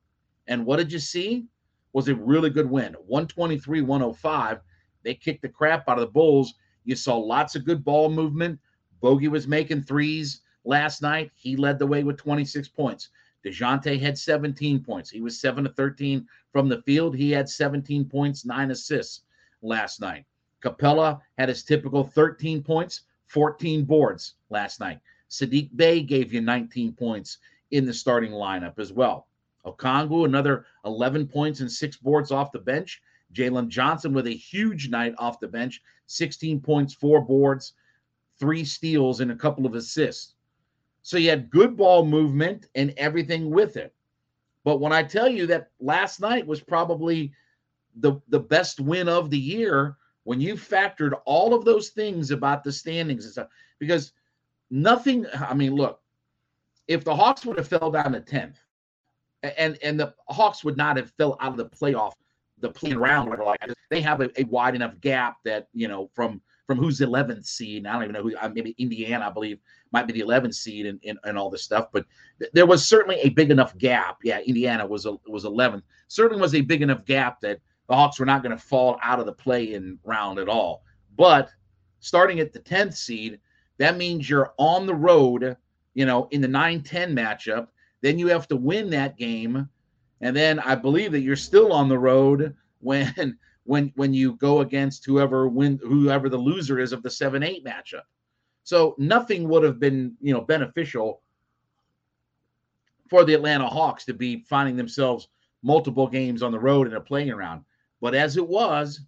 And 0.48 0.66
what 0.66 0.76
did 0.76 0.92
you 0.92 0.98
see? 0.98 1.46
was 1.92 2.08
a 2.08 2.14
really 2.14 2.50
good 2.50 2.70
win 2.70 2.94
123 3.06 3.80
105. 3.82 4.60
They 5.02 5.14
kicked 5.14 5.42
the 5.42 5.48
crap 5.48 5.88
out 5.88 5.98
of 5.98 6.02
the 6.02 6.12
Bulls. 6.12 6.54
You 6.84 6.96
saw 6.96 7.16
lots 7.16 7.56
of 7.56 7.64
good 7.64 7.84
ball 7.84 8.08
movement. 8.08 8.58
Bogey 9.00 9.28
was 9.28 9.48
making 9.48 9.82
threes 9.82 10.42
last 10.70 11.02
night. 11.02 11.32
He 11.34 11.56
led 11.56 11.78
the 11.78 11.86
way 11.86 12.04
with 12.04 12.16
26 12.16 12.68
points. 12.68 13.08
DeJounte 13.44 13.98
had 13.98 14.16
17 14.16 14.84
points. 14.84 15.10
He 15.10 15.20
was 15.20 15.40
7 15.40 15.64
to 15.64 15.70
13 15.70 16.26
from 16.52 16.68
the 16.68 16.80
field. 16.82 17.16
He 17.16 17.32
had 17.32 17.48
17 17.48 18.04
points, 18.04 18.44
nine 18.44 18.70
assists 18.70 19.22
last 19.62 20.00
night. 20.00 20.24
Capela 20.62 21.20
had 21.38 21.48
his 21.48 21.64
typical 21.64 22.04
13 22.04 22.62
points, 22.62 23.02
14 23.26 23.84
boards 23.84 24.34
last 24.48 24.78
night. 24.78 25.00
Saddiq 25.28 25.74
Bey 25.76 26.02
gave 26.02 26.32
you 26.32 26.40
19 26.40 26.92
points 26.92 27.38
in 27.72 27.84
the 27.84 27.94
starting 27.94 28.32
lineup 28.32 28.78
as 28.78 28.92
well. 28.92 29.26
Okongwu, 29.66 30.24
another 30.24 30.66
11 30.84 31.26
points 31.26 31.60
and 31.60 31.70
six 31.70 31.96
boards 31.96 32.30
off 32.30 32.52
the 32.52 32.58
bench. 32.58 33.02
Jalen 33.34 33.68
Johnson 33.68 34.12
with 34.12 34.26
a 34.26 34.30
huge 34.34 34.88
night 34.88 35.14
off 35.18 35.40
the 35.40 35.48
bench, 35.48 35.82
16 36.06 36.60
points, 36.60 36.94
four 36.94 37.20
boards, 37.20 37.74
three 38.38 38.64
steals, 38.64 39.20
and 39.20 39.30
a 39.30 39.36
couple 39.36 39.66
of 39.66 39.74
assists. 39.74 40.34
So 41.02 41.16
you 41.16 41.30
had 41.30 41.50
good 41.50 41.76
ball 41.76 42.04
movement 42.04 42.68
and 42.74 42.92
everything 42.96 43.50
with 43.50 43.76
it. 43.76 43.94
But 44.64 44.80
when 44.80 44.92
I 44.92 45.02
tell 45.02 45.28
you 45.28 45.46
that 45.46 45.70
last 45.80 46.20
night 46.20 46.46
was 46.46 46.60
probably 46.60 47.32
the, 47.96 48.20
the 48.28 48.40
best 48.40 48.80
win 48.80 49.08
of 49.08 49.30
the 49.30 49.38
year, 49.38 49.96
when 50.24 50.40
you 50.40 50.54
factored 50.54 51.18
all 51.24 51.54
of 51.54 51.64
those 51.64 51.88
things 51.88 52.30
about 52.30 52.62
the 52.62 52.72
standings 52.72 53.24
and 53.24 53.32
stuff, 53.32 53.48
because 53.78 54.12
nothing, 54.70 55.26
I 55.34 55.54
mean, 55.54 55.74
look, 55.74 56.00
if 56.88 57.04
the 57.04 57.14
Hawks 57.14 57.46
would 57.46 57.56
have 57.56 57.68
fell 57.68 57.90
down 57.90 58.12
to 58.12 58.20
10th, 58.20 58.56
and 59.42 59.78
and 59.82 59.98
the 59.98 60.14
Hawks 60.28 60.64
would 60.64 60.76
not 60.76 60.96
have 60.96 61.10
fell 61.12 61.36
out 61.40 61.52
of 61.52 61.56
the 61.56 61.64
playoff, 61.64 62.12
the 62.58 62.70
playing 62.70 62.98
round, 62.98 63.28
whatever. 63.28 63.46
Like 63.46 63.60
they 63.88 64.00
have 64.00 64.20
a, 64.20 64.30
a, 64.38 64.44
wide 64.44 64.74
enough 64.74 65.00
gap 65.00 65.38
that 65.44 65.68
you 65.72 65.88
know 65.88 66.10
from 66.14 66.42
from 66.70 66.78
who's 66.78 67.00
11th 67.00 67.44
seed. 67.44 67.84
I 67.84 67.94
don't 67.94 68.04
even 68.04 68.12
know 68.12 68.22
who. 68.22 68.36
Uh, 68.36 68.48
maybe 68.48 68.76
Indiana, 68.78 69.26
I 69.26 69.30
believe, 69.30 69.58
might 69.90 70.06
be 70.06 70.12
the 70.12 70.20
11th 70.20 70.54
seed 70.54 70.86
and 70.86 71.18
and, 71.24 71.36
all 71.36 71.50
this 71.50 71.64
stuff. 71.64 71.88
But 71.92 72.06
th- 72.38 72.52
there 72.54 72.64
was 72.66 72.86
certainly 72.86 73.18
a 73.20 73.30
big 73.30 73.50
enough 73.50 73.76
gap. 73.76 74.18
Yeah, 74.22 74.38
Indiana 74.40 74.86
was 74.86 75.04
a, 75.04 75.16
was 75.26 75.44
11th. 75.44 75.82
Certainly 76.06 76.40
was 76.40 76.54
a 76.54 76.60
big 76.60 76.82
enough 76.82 77.04
gap 77.04 77.40
that 77.40 77.58
the 77.88 77.96
Hawks 77.96 78.20
were 78.20 78.26
not 78.26 78.44
going 78.44 78.56
to 78.56 78.62
fall 78.62 79.00
out 79.02 79.18
of 79.18 79.26
the 79.26 79.32
play-in 79.32 79.98
round 80.04 80.38
at 80.38 80.48
all. 80.48 80.84
But 81.18 81.50
starting 81.98 82.38
at 82.38 82.52
the 82.52 82.60
10th 82.60 82.94
seed, 82.94 83.40
that 83.78 83.96
means 83.96 84.30
you're 84.30 84.54
on 84.56 84.86
the 84.86 84.94
road. 84.94 85.56
You 85.94 86.06
know, 86.06 86.28
in 86.30 86.40
the 86.40 86.46
9-10 86.46 87.12
matchup 87.12 87.66
then 88.00 88.18
you 88.18 88.28
have 88.28 88.48
to 88.48 88.56
win 88.56 88.90
that 88.90 89.16
game. 89.16 89.68
And 90.20 90.36
then 90.36 90.58
I 90.60 90.74
believe 90.74 91.12
that 91.12 91.20
you're 91.20 91.36
still 91.36 91.72
on 91.72 91.88
the 91.88 91.98
road 91.98 92.54
when 92.80 93.38
when 93.70 93.92
when 93.94 94.12
you 94.12 94.32
go 94.32 94.62
against 94.62 95.06
whoever 95.06 95.46
win 95.46 95.78
whoever 95.84 96.28
the 96.28 96.36
loser 96.36 96.80
is 96.80 96.92
of 96.92 97.04
the 97.04 97.08
7-8 97.08 97.64
matchup. 97.64 98.02
So 98.64 98.96
nothing 98.98 99.48
would 99.48 99.62
have 99.62 99.78
been, 99.78 100.16
you 100.20 100.34
know, 100.34 100.40
beneficial 100.40 101.22
for 103.08 103.22
the 103.22 103.34
Atlanta 103.34 103.68
Hawks 103.68 104.04
to 104.06 104.12
be 104.12 104.42
finding 104.48 104.74
themselves 104.74 105.28
multiple 105.62 106.08
games 106.08 106.42
on 106.42 106.50
the 106.50 106.58
road 106.58 106.88
in 106.88 106.94
a 106.94 107.00
playing 107.00 107.30
around. 107.30 107.64
But 108.00 108.16
as 108.16 108.36
it 108.36 108.48
was, 108.48 109.02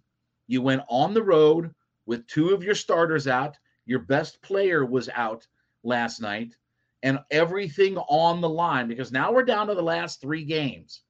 you 0.47 0.61
went 0.61 0.83
on 0.87 1.13
the 1.13 1.23
road 1.23 1.75
with 2.05 2.25
two 2.27 2.53
of 2.53 2.63
your 2.63 2.75
starters 2.75 3.27
out. 3.27 3.57
Your 3.85 3.99
best 3.99 4.41
player 4.41 4.85
was 4.85 5.09
out 5.09 5.45
last 5.83 6.21
night 6.21 6.55
and 7.01 7.19
everything 7.31 7.97
on 7.97 8.39
the 8.39 8.47
line 8.47 8.87
because 8.87 9.11
now 9.11 9.29
we're 9.29 9.43
down 9.43 9.67
to 9.67 9.75
the 9.75 9.83
last 9.83 10.21
three 10.21 10.45
games. 10.45 11.01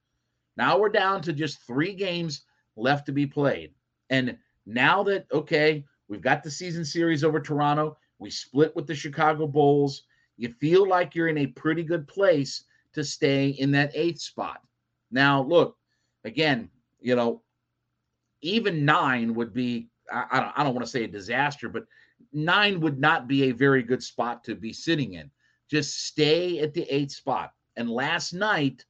Now 0.57 0.79
we're 0.79 0.89
down 0.89 1.21
to 1.21 1.33
just 1.33 1.61
three 1.67 1.93
games 1.93 2.45
left 2.75 3.05
to 3.05 3.11
be 3.11 3.25
played. 3.25 3.71
And 4.09 4.37
now 4.65 5.03
that, 5.03 5.25
okay, 5.31 5.85
we've 6.07 6.21
got 6.21 6.43
the 6.43 6.51
season 6.51 6.85
series 6.85 7.23
over 7.23 7.39
Toronto, 7.39 7.97
we 8.19 8.29
split 8.29 8.75
with 8.75 8.87
the 8.87 8.95
Chicago 8.95 9.47
Bulls, 9.47 10.03
you 10.37 10.53
feel 10.59 10.87
like 10.87 11.13
you're 11.13 11.27
in 11.27 11.39
a 11.39 11.47
pretty 11.47 11.83
good 11.83 12.07
place 12.07 12.63
to 12.93 13.03
stay 13.03 13.49
in 13.49 13.71
that 13.71 13.91
eighth 13.93 14.21
spot. 14.21 14.61
Now, 15.11 15.43
look, 15.43 15.77
again, 16.23 16.69
you 16.99 17.15
know, 17.15 17.41
even 18.41 18.85
nine 18.85 19.33
would 19.35 19.53
be, 19.53 19.89
I, 20.11 20.25
I 20.31 20.39
don't, 20.39 20.53
I 20.57 20.63
don't 20.63 20.73
want 20.73 20.85
to 20.85 20.91
say 20.91 21.03
a 21.03 21.07
disaster, 21.07 21.69
but 21.69 21.85
nine 22.31 22.79
would 22.81 22.99
not 22.99 23.27
be 23.27 23.43
a 23.43 23.51
very 23.51 23.83
good 23.83 24.03
spot 24.03 24.43
to 24.45 24.55
be 24.55 24.73
sitting 24.73 25.13
in 25.13 25.29
just 25.73 26.05
stay 26.05 26.59
at 26.59 26.73
the 26.73 26.83
eighth 26.83 27.13
spot. 27.13 27.51
And 27.75 27.89
last 27.89 28.31
night 28.31 28.85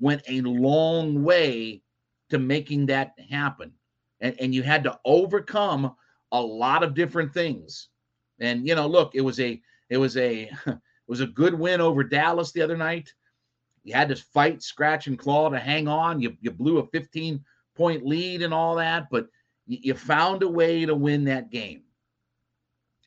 went 0.00 0.22
a 0.28 0.42
long 0.42 1.24
way 1.24 1.82
to 2.30 2.38
making 2.38 2.86
that 2.86 3.14
happen. 3.30 3.72
And, 4.20 4.36
and 4.40 4.54
you 4.54 4.62
had 4.62 4.84
to 4.84 4.98
overcome 5.04 5.94
a 6.32 6.40
lot 6.40 6.82
of 6.82 6.94
different 6.94 7.32
things. 7.34 7.88
And 8.40 8.66
you 8.66 8.74
know, 8.74 8.86
look, 8.86 9.14
it 9.14 9.20
was 9.20 9.40
a 9.40 9.60
it 9.90 9.98
was 9.98 10.16
a 10.16 10.42
it 10.66 10.80
was 11.08 11.20
a 11.20 11.26
good 11.26 11.54
win 11.54 11.80
over 11.80 12.02
Dallas 12.04 12.52
the 12.52 12.62
other 12.62 12.76
night. 12.76 13.12
You 13.84 13.94
had 13.94 14.08
to 14.08 14.16
fight, 14.16 14.62
scratch, 14.62 15.06
and 15.06 15.18
claw 15.18 15.48
to 15.50 15.58
hang 15.58 15.88
on. 15.88 16.20
You 16.20 16.36
you 16.40 16.50
blew 16.50 16.78
a 16.78 16.86
15 16.88 17.44
point 17.76 18.06
lead 18.06 18.42
and 18.42 18.54
all 18.54 18.74
that, 18.76 19.08
but 19.10 19.28
you, 19.66 19.78
you 19.82 19.94
found 19.94 20.42
a 20.42 20.48
way 20.48 20.86
to 20.86 20.94
win 20.94 21.24
that 21.24 21.50
game. 21.50 21.82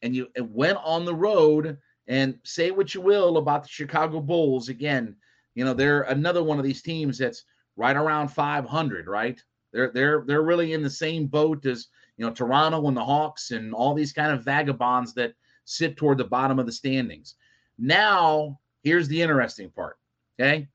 and 0.01 0.15
you 0.15 0.27
went 0.39 0.77
on 0.83 1.05
the 1.05 1.15
road 1.15 1.77
and 2.07 2.39
say 2.43 2.71
what 2.71 2.93
you 2.93 3.01
will 3.01 3.38
about 3.38 3.63
the 3.63 3.69
Chicago 3.69 4.19
Bulls. 4.21 4.69
Again, 4.69 5.15
you 5.55 5.65
know, 5.65 5.73
they're 5.73 6.03
another 6.03 6.43
one 6.43 6.57
of 6.57 6.63
these 6.63 6.81
teams 6.81 7.17
that's 7.17 7.43
right 7.75 7.95
around 7.95 8.29
500, 8.29 9.07
right? 9.07 9.41
They're 9.71 9.91
they're 9.91 10.23
they're 10.25 10.41
really 10.41 10.73
in 10.73 10.83
the 10.83 10.89
same 10.89 11.27
boat 11.27 11.65
as 11.65 11.88
you 12.17 12.25
know 12.25 12.33
Toronto 12.33 12.88
and 12.88 12.97
the 12.97 13.03
Hawks 13.03 13.51
and 13.51 13.73
all 13.73 13.93
these 13.93 14.13
kind 14.13 14.31
of 14.31 14.43
vagabonds 14.43 15.13
that 15.13 15.33
sit 15.65 15.95
toward 15.95 16.17
the 16.17 16.23
bottom 16.23 16.59
of 16.59 16.65
the 16.65 16.71
standings. 16.71 17.35
Now, 17.77 18.59
here's 18.83 19.07
the 19.07 19.21
interesting 19.21 19.69
part. 19.69 19.97
Okay. 20.39 20.67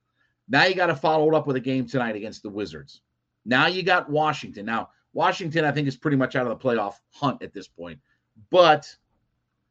Now 0.49 0.65
you 0.65 0.75
got 0.75 0.87
to 0.87 0.97
follow 0.97 1.29
it 1.29 1.35
up 1.35 1.47
with 1.47 1.57
a 1.57 1.61
game 1.61 1.87
tonight 1.87 2.17
against 2.17 2.43
the 2.43 2.51
Wizards. 2.51 3.01
Now 3.45 3.67
you 3.67 3.83
got 3.83 4.11
Washington. 4.11 4.67
Now, 4.67 4.91
Washington, 5.13 5.65
I 5.65 5.73
think, 5.73 5.89
is 5.89 5.97
pretty 5.97 6.17
much 6.17 6.37
out 6.37 6.47
of 6.47 6.59
the 6.59 6.69
playoff 6.69 6.95
hunt 7.13 7.43
at 7.43 7.53
this 7.53 7.69
point. 7.69 7.99
But 8.51 8.95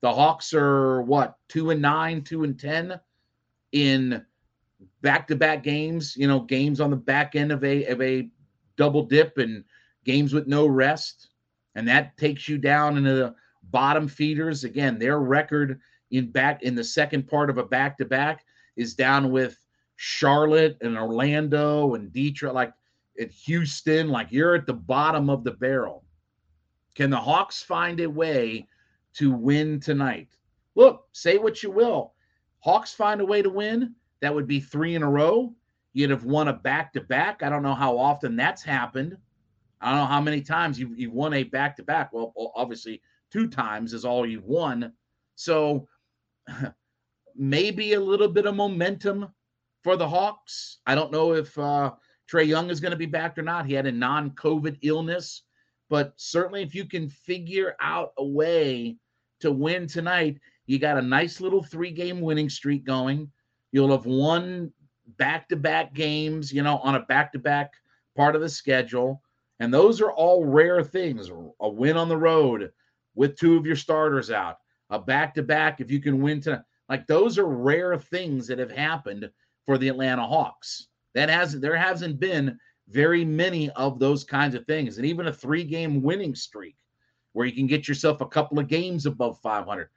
the 0.01 0.11
Hawks 0.11 0.53
are 0.53 1.01
what, 1.01 1.35
two 1.47 1.69
and 1.69 1.81
nine, 1.81 2.23
two 2.23 2.43
and 2.43 2.59
10 2.59 2.99
in 3.71 4.25
back 5.01 5.27
to 5.27 5.35
back 5.35 5.63
games, 5.63 6.15
you 6.15 6.27
know, 6.27 6.39
games 6.39 6.79
on 6.79 6.89
the 6.89 6.95
back 6.95 7.35
end 7.35 7.51
of 7.51 7.63
a, 7.63 7.85
of 7.85 8.01
a 8.01 8.29
double 8.77 9.03
dip 9.03 9.37
and 9.37 9.63
games 10.05 10.33
with 10.33 10.47
no 10.47 10.67
rest. 10.67 11.29
And 11.75 11.87
that 11.87 12.17
takes 12.17 12.47
you 12.47 12.57
down 12.57 12.97
into 12.97 13.13
the 13.13 13.35
bottom 13.71 14.07
feeders. 14.07 14.63
Again, 14.63 14.99
their 14.99 15.19
record 15.19 15.79
in 16.11 16.31
back 16.31 16.63
in 16.63 16.75
the 16.75 16.83
second 16.83 17.27
part 17.27 17.49
of 17.49 17.57
a 17.57 17.63
back 17.63 17.97
to 17.97 18.05
back 18.05 18.45
is 18.75 18.93
down 18.93 19.31
with 19.31 19.57
Charlotte 19.95 20.77
and 20.81 20.97
Orlando 20.97 21.95
and 21.95 22.11
Detroit, 22.11 22.53
like 22.53 22.73
at 23.19 23.31
Houston, 23.31 24.09
like 24.09 24.31
you're 24.31 24.55
at 24.55 24.65
the 24.65 24.73
bottom 24.73 25.29
of 25.29 25.43
the 25.43 25.51
barrel. 25.51 26.03
Can 26.95 27.09
the 27.09 27.17
Hawks 27.17 27.61
find 27.61 27.99
a 27.99 28.09
way 28.09 28.67
to 29.15 29.31
win 29.31 29.79
tonight? 29.79 30.29
Look, 30.75 31.07
say 31.11 31.37
what 31.37 31.63
you 31.63 31.71
will. 31.71 32.13
Hawks 32.59 32.93
find 32.93 33.21
a 33.21 33.25
way 33.25 33.41
to 33.41 33.49
win. 33.49 33.95
That 34.23 34.33
would 34.33 34.47
be 34.47 34.61
three 34.61 34.95
in 34.95 35.03
a 35.03 35.09
row. 35.09 35.53
You'd 35.91 36.09
have 36.09 36.23
won 36.23 36.47
a 36.47 36.53
back 36.53 36.93
to 36.93 37.01
back. 37.01 37.43
I 37.43 37.49
don't 37.49 37.61
know 37.61 37.75
how 37.75 37.97
often 37.97 38.37
that's 38.37 38.63
happened. 38.63 39.17
I 39.81 39.89
don't 39.89 39.99
know 39.99 40.05
how 40.05 40.21
many 40.21 40.39
times 40.39 40.79
you've, 40.79 40.97
you've 40.97 41.11
won 41.11 41.33
a 41.33 41.43
back 41.43 41.75
to 41.75 41.83
back. 41.83 42.13
Well, 42.13 42.33
obviously, 42.55 43.01
two 43.33 43.49
times 43.49 43.93
is 43.93 44.05
all 44.05 44.25
you've 44.25 44.45
won. 44.45 44.93
So 45.35 45.89
maybe 47.35 47.95
a 47.95 47.99
little 47.99 48.29
bit 48.29 48.45
of 48.45 48.55
momentum 48.55 49.27
for 49.83 49.97
the 49.97 50.07
Hawks. 50.07 50.79
I 50.87 50.95
don't 50.95 51.11
know 51.11 51.33
if 51.33 51.57
uh, 51.59 51.91
Trae 52.31 52.47
Young 52.47 52.69
is 52.69 52.79
going 52.79 52.91
to 52.91 52.97
be 52.97 53.05
back 53.05 53.37
or 53.37 53.41
not. 53.41 53.65
He 53.65 53.73
had 53.73 53.87
a 53.87 53.91
non 53.91 54.31
COVID 54.31 54.77
illness, 54.83 55.41
but 55.89 56.13
certainly 56.15 56.61
if 56.63 56.73
you 56.73 56.85
can 56.85 57.09
figure 57.09 57.75
out 57.81 58.13
a 58.17 58.25
way 58.25 58.95
to 59.41 59.51
win 59.51 59.85
tonight, 59.85 60.39
you 60.65 60.79
got 60.79 60.97
a 60.97 61.01
nice 61.01 61.41
little 61.41 61.61
three 61.61 61.91
game 61.91 62.21
winning 62.21 62.49
streak 62.49 62.85
going. 62.85 63.29
You'll 63.73 63.91
have 63.91 64.05
won 64.05 64.71
back 65.17 65.49
to 65.49 65.55
back 65.55 65.93
games, 65.93 66.53
you 66.53 66.61
know, 66.61 66.77
on 66.77 66.95
a 66.95 67.01
back 67.01 67.33
to 67.33 67.39
back 67.39 67.73
part 68.15 68.35
of 68.35 68.41
the 68.41 68.47
schedule. 68.47 69.21
And 69.59 69.73
those 69.73 69.99
are 69.99 70.11
all 70.11 70.45
rare 70.45 70.83
things. 70.83 71.29
A 71.59 71.69
win 71.69 71.97
on 71.97 72.07
the 72.07 72.15
road 72.15 72.71
with 73.15 73.35
two 73.35 73.57
of 73.57 73.65
your 73.65 73.75
starters 73.75 74.31
out, 74.31 74.57
a 74.91 74.99
back 74.99 75.33
to 75.35 75.43
back, 75.43 75.81
if 75.81 75.91
you 75.91 75.99
can 75.99 76.21
win 76.21 76.39
tonight. 76.39 76.61
Like 76.87 77.07
those 77.07 77.39
are 77.39 77.47
rare 77.47 77.97
things 77.97 78.45
that 78.47 78.59
have 78.59 78.71
happened 78.71 79.29
for 79.65 79.77
the 79.77 79.89
Atlanta 79.89 80.25
Hawks. 80.25 80.87
That 81.15 81.29
hasn't 81.29 81.63
there 81.63 81.75
hasn't 81.75 82.19
been 82.19 82.59
very 82.89 83.25
many 83.25 83.71
of 83.71 83.97
those 83.97 84.23
kinds 84.23 84.53
of 84.53 84.65
things, 84.65 84.97
and 84.97 85.05
even 85.05 85.27
a 85.27 85.33
three-game 85.33 86.03
winning 86.03 86.35
streak 86.35 86.75
where 87.31 87.47
you 87.47 87.53
can 87.53 87.65
get 87.65 87.87
yourself 87.87 88.21
a 88.21 88.27
couple 88.27 88.59
of 88.59 88.67
games 88.67 89.07
above 89.07 89.39
500. 89.39 89.89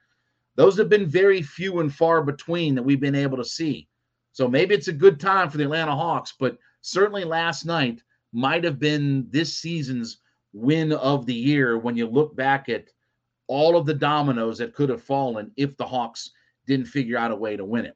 Those 0.57 0.77
have 0.77 0.89
been 0.89 1.07
very 1.07 1.41
few 1.41 1.79
and 1.79 1.93
far 1.93 2.21
between 2.21 2.75
that 2.75 2.83
we've 2.83 2.99
been 2.99 3.15
able 3.15 3.37
to 3.37 3.45
see. 3.45 3.87
So 4.33 4.47
maybe 4.47 4.75
it's 4.75 4.89
a 4.89 4.93
good 4.93 5.19
time 5.19 5.49
for 5.49 5.57
the 5.57 5.63
Atlanta 5.63 5.95
Hawks, 5.95 6.33
but 6.37 6.57
certainly 6.81 7.23
last 7.23 7.65
night 7.65 8.03
might 8.33 8.63
have 8.63 8.79
been 8.79 9.27
this 9.29 9.57
season's 9.57 10.19
win 10.53 10.93
of 10.93 11.27
the 11.27 11.33
year 11.33 11.77
when 11.77 11.95
you 11.95 12.07
look 12.07 12.35
back 12.35 12.69
at 12.69 12.85
all 13.47 13.77
of 13.77 13.85
the 13.85 13.93
dominoes 13.93 14.57
that 14.57 14.73
could 14.73 14.89
have 14.89 15.03
fallen 15.03 15.51
if 15.57 15.77
the 15.77 15.85
Hawks 15.85 16.31
didn't 16.65 16.87
figure 16.87 17.17
out 17.17 17.31
a 17.31 17.35
way 17.35 17.55
to 17.55 17.63
win 17.63 17.85
it. 17.85 17.95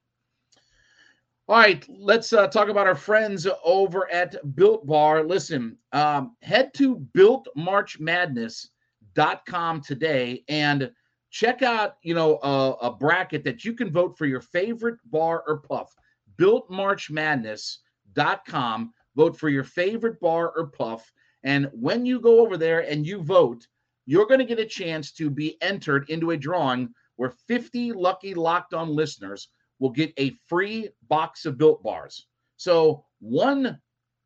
All 1.47 1.57
right, 1.57 1.83
let's 1.89 2.31
uh, 2.31 2.47
talk 2.47 2.69
about 2.69 2.85
our 2.87 2.95
friends 2.95 3.47
over 3.63 4.09
at 4.11 4.35
Built 4.55 4.85
Bar. 4.87 5.23
Listen, 5.23 5.77
um, 5.91 6.35
head 6.41 6.73
to 6.75 7.05
builtmarchmadness.com 7.15 9.81
today 9.81 10.43
and 10.47 10.91
check 11.31 11.63
out, 11.63 11.95
you 12.03 12.13
know, 12.13 12.37
a, 12.43 12.75
a 12.83 12.91
bracket 12.91 13.43
that 13.45 13.65
you 13.65 13.73
can 13.73 13.91
vote 13.91 14.15
for 14.17 14.27
your 14.27 14.41
favorite 14.41 14.99
bar 15.05 15.43
or 15.47 15.61
puff. 15.61 15.95
Builtmarchmadness.com. 16.37 18.93
Vote 19.15 19.37
for 19.37 19.49
your 19.49 19.63
favorite 19.63 20.19
bar 20.19 20.51
or 20.55 20.67
puff. 20.67 21.11
And 21.43 21.71
when 21.73 22.05
you 22.05 22.19
go 22.19 22.41
over 22.41 22.57
there 22.57 22.81
and 22.81 23.07
you 23.07 23.23
vote, 23.23 23.65
you're 24.05 24.27
going 24.27 24.39
to 24.39 24.45
get 24.45 24.59
a 24.59 24.65
chance 24.65 25.11
to 25.13 25.29
be 25.29 25.57
entered 25.61 26.09
into 26.09 26.31
a 26.31 26.37
drawing 26.37 26.93
where 27.15 27.33
50 27.47 27.93
lucky 27.93 28.33
locked 28.33 28.73
on 28.73 28.89
listeners 28.89 29.47
will 29.79 29.89
get 29.89 30.11
a 30.17 30.35
free 30.47 30.89
box 31.07 31.45
of 31.45 31.57
built 31.57 31.81
bars. 31.83 32.27
So, 32.57 33.05
one 33.19 33.79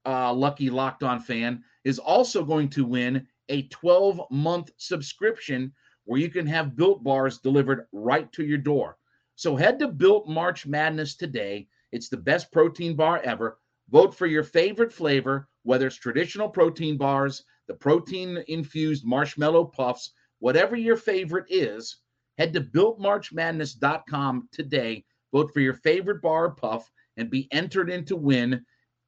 uh, 0.05 0.33
lucky 0.33 0.69
locked 0.69 1.03
on 1.03 1.19
fan 1.19 1.63
is 1.83 1.99
also 1.99 2.43
going 2.43 2.69
to 2.69 2.85
win 2.85 3.27
a 3.49 3.63
12 3.63 4.21
month 4.31 4.71
subscription 4.77 5.73
where 6.05 6.19
you 6.19 6.29
can 6.29 6.47
have 6.47 6.75
built 6.75 7.03
bars 7.03 7.39
delivered 7.39 7.87
right 7.91 8.31
to 8.31 8.45
your 8.45 8.57
door. 8.57 8.97
So, 9.35 9.55
head 9.55 9.79
to 9.79 9.87
Built 9.87 10.27
March 10.27 10.65
Madness 10.65 11.15
today. 11.15 11.67
It's 11.91 12.09
the 12.09 12.17
best 12.17 12.51
protein 12.51 12.95
bar 12.95 13.21
ever. 13.23 13.59
Vote 13.89 14.15
for 14.15 14.25
your 14.25 14.43
favorite 14.43 14.93
flavor, 14.93 15.47
whether 15.63 15.87
it's 15.87 15.97
traditional 15.97 16.49
protein 16.49 16.97
bars, 16.97 17.43
the 17.67 17.73
protein 17.73 18.43
infused 18.47 19.05
marshmallow 19.05 19.65
puffs, 19.65 20.13
whatever 20.39 20.75
your 20.75 20.97
favorite 20.97 21.45
is. 21.49 21.97
Head 22.37 22.53
to 22.53 22.61
builtmarchmadness.com 22.61 24.49
today 24.51 25.05
vote 25.35 25.51
for 25.53 25.59
your 25.59 25.73
favorite 25.73 26.21
bar 26.21 26.45
or 26.45 26.51
puff, 26.51 26.89
and 27.17 27.29
be 27.29 27.49
entered 27.51 27.89
in 27.89 28.05
to 28.05 28.15
win 28.15 28.65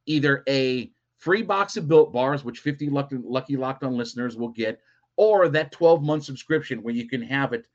either 0.08 0.44
a 0.50 0.92
free 1.20 1.42
box 1.42 1.78
of 1.78 1.88
built 1.88 2.12
bars, 2.12 2.44
which 2.44 2.60
50 2.60 2.90
lucky, 2.90 3.16
lucky 3.24 3.56
locked 3.56 3.86
on 3.86 3.96
listeners 3.96 4.36
will 4.36 4.50
get, 4.50 4.82
or 5.18 5.50
that 5.50 5.72
12 5.72 6.04
month 6.04 6.24
subscription 6.24 6.82
where 6.82 6.94
you 6.94 7.08
can 7.08 7.22
have 7.22 7.54
it 7.54 7.68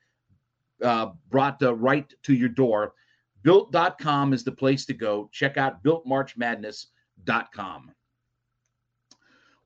uh, 0.83 1.11
brought 1.31 1.63
uh, 1.63 1.75
right 1.75 2.13
to 2.23 2.35
your 2.35 2.49
door. 2.49 2.95
Built.com 3.43 4.33
is 4.33 4.45
the 4.45 4.53
place 4.53 4.87
to 4.87 4.95
go. 4.95 5.29
Check 5.33 5.57
out 5.57 5.83
builtmarchmadness.com. 5.83 7.91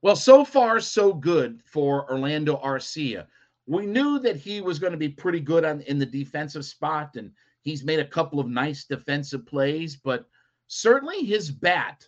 Well, 0.02 0.16
so 0.16 0.44
far, 0.44 0.80
so 0.80 1.12
good 1.12 1.60
for 1.64 2.10
Orlando 2.10 2.56
Arcia. 2.56 3.26
We 3.66 3.86
knew 3.86 4.18
that 4.20 4.36
he 4.36 4.60
was 4.60 4.78
going 4.78 4.92
to 4.92 4.98
be 4.98 5.08
pretty 5.08 5.40
good 5.40 5.64
on 5.64 5.80
in 5.82 5.98
the 5.98 6.06
defensive 6.06 6.64
spot, 6.64 7.16
and 7.16 7.32
He's 7.66 7.82
made 7.82 7.98
a 7.98 8.06
couple 8.06 8.38
of 8.38 8.46
nice 8.46 8.84
defensive 8.84 9.44
plays, 9.44 9.96
but 9.96 10.28
certainly 10.68 11.24
his 11.24 11.50
bat 11.50 12.06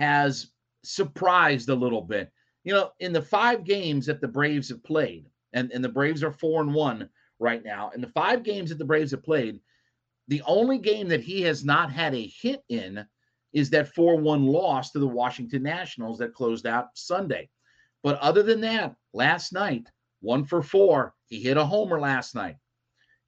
has 0.00 0.48
surprised 0.82 1.68
a 1.68 1.74
little 1.76 2.02
bit. 2.02 2.32
You 2.66 2.72
know, 2.72 2.90
in 2.98 3.12
the 3.12 3.22
five 3.22 3.62
games 3.62 4.06
that 4.06 4.20
the 4.20 4.26
Braves 4.26 4.70
have 4.70 4.82
played, 4.82 5.30
and, 5.52 5.70
and 5.70 5.84
the 5.84 5.88
Braves 5.88 6.24
are 6.24 6.32
four 6.32 6.60
and 6.60 6.74
one 6.74 7.08
right 7.38 7.64
now, 7.64 7.92
in 7.94 8.00
the 8.00 8.08
five 8.08 8.42
games 8.42 8.70
that 8.70 8.78
the 8.78 8.84
Braves 8.84 9.12
have 9.12 9.22
played, 9.22 9.60
the 10.26 10.42
only 10.42 10.76
game 10.78 11.06
that 11.06 11.20
he 11.20 11.42
has 11.42 11.64
not 11.64 11.92
had 11.92 12.12
a 12.12 12.26
hit 12.26 12.64
in 12.68 13.06
is 13.52 13.70
that 13.70 13.94
4 13.94 14.16
1 14.16 14.46
loss 14.46 14.90
to 14.90 14.98
the 14.98 15.06
Washington 15.06 15.62
Nationals 15.62 16.18
that 16.18 16.34
closed 16.34 16.66
out 16.66 16.88
Sunday. 16.94 17.48
But 18.02 18.18
other 18.18 18.42
than 18.42 18.60
that, 18.62 18.96
last 19.12 19.52
night, 19.52 19.86
one 20.20 20.44
for 20.44 20.60
four, 20.60 21.14
he 21.26 21.40
hit 21.40 21.56
a 21.56 21.64
homer 21.64 22.00
last 22.00 22.34
night. 22.34 22.56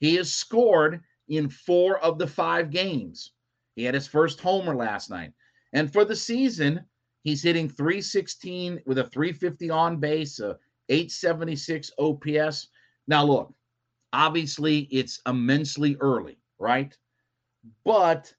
He 0.01 0.16
has 0.16 0.33
scored 0.33 1.01
in 1.29 1.48
four 1.48 2.01
of 2.01 2.18
the 2.18 2.27
five 2.27 2.70
games. 2.70 3.35
He 3.77 3.85
had 3.85 3.94
his 3.94 4.09
first 4.09 4.40
homer 4.40 4.74
last 4.74 5.11
night. 5.11 5.33
And 5.72 5.92
for 5.92 6.05
the 6.05 6.16
season, 6.16 6.85
he's 7.22 7.42
hitting 7.42 7.68
316 7.68 8.81
with 8.87 8.98
a 8.98 9.04
350 9.04 9.70
on 9.70 9.98
base, 9.98 10.40
a 10.40 10.59
876 10.88 11.90
OPS. 11.98 12.68
Now, 13.07 13.24
look, 13.24 13.54
obviously 14.12 14.88
it's 14.90 15.20
immensely 15.26 15.96
early, 16.00 16.38
right? 16.59 16.96
But 17.85 18.33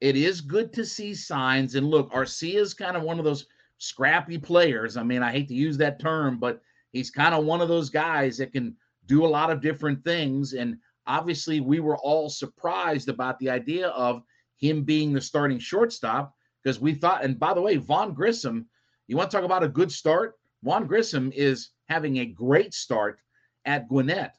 it 0.00 0.16
is 0.16 0.40
good 0.40 0.72
to 0.74 0.84
see 0.84 1.14
signs. 1.14 1.74
And 1.74 1.86
look, 1.88 2.10
Arcia 2.12 2.56
is 2.56 2.74
kind 2.74 2.96
of 2.96 3.02
one 3.02 3.18
of 3.18 3.24
those 3.24 3.46
scrappy 3.78 4.38
players. 4.38 4.96
I 4.96 5.02
mean, 5.02 5.22
I 5.22 5.32
hate 5.32 5.48
to 5.48 5.54
use 5.54 5.76
that 5.78 5.98
term, 5.98 6.38
but 6.38 6.60
he's 6.92 7.10
kind 7.10 7.34
of 7.34 7.44
one 7.44 7.60
of 7.60 7.68
those 7.68 7.90
guys 7.90 8.38
that 8.38 8.52
can 8.52 8.76
do 9.06 9.24
a 9.24 9.28
lot 9.28 9.50
of 9.50 9.60
different 9.60 10.04
things. 10.04 10.52
And 10.54 10.76
obviously 11.06 11.60
we 11.60 11.80
were 11.80 11.98
all 11.98 12.28
surprised 12.28 13.08
about 13.08 13.38
the 13.38 13.50
idea 13.50 13.88
of 13.88 14.22
him 14.58 14.84
being 14.84 15.12
the 15.12 15.20
starting 15.20 15.58
shortstop 15.58 16.34
because 16.62 16.80
we 16.80 16.94
thought, 16.94 17.24
and 17.24 17.38
by 17.38 17.54
the 17.54 17.62
way, 17.62 17.76
Vaughn 17.76 18.14
Grissom, 18.14 18.66
you 19.08 19.16
want 19.16 19.30
to 19.30 19.36
talk 19.36 19.44
about 19.44 19.64
a 19.64 19.68
good 19.68 19.90
start? 19.92 20.34
Vaughn 20.62 20.86
Grissom 20.86 21.32
is 21.34 21.70
having 21.88 22.18
a 22.18 22.26
great 22.26 22.74
start 22.74 23.18
at 23.64 23.88
Gwinnett. 23.88 24.34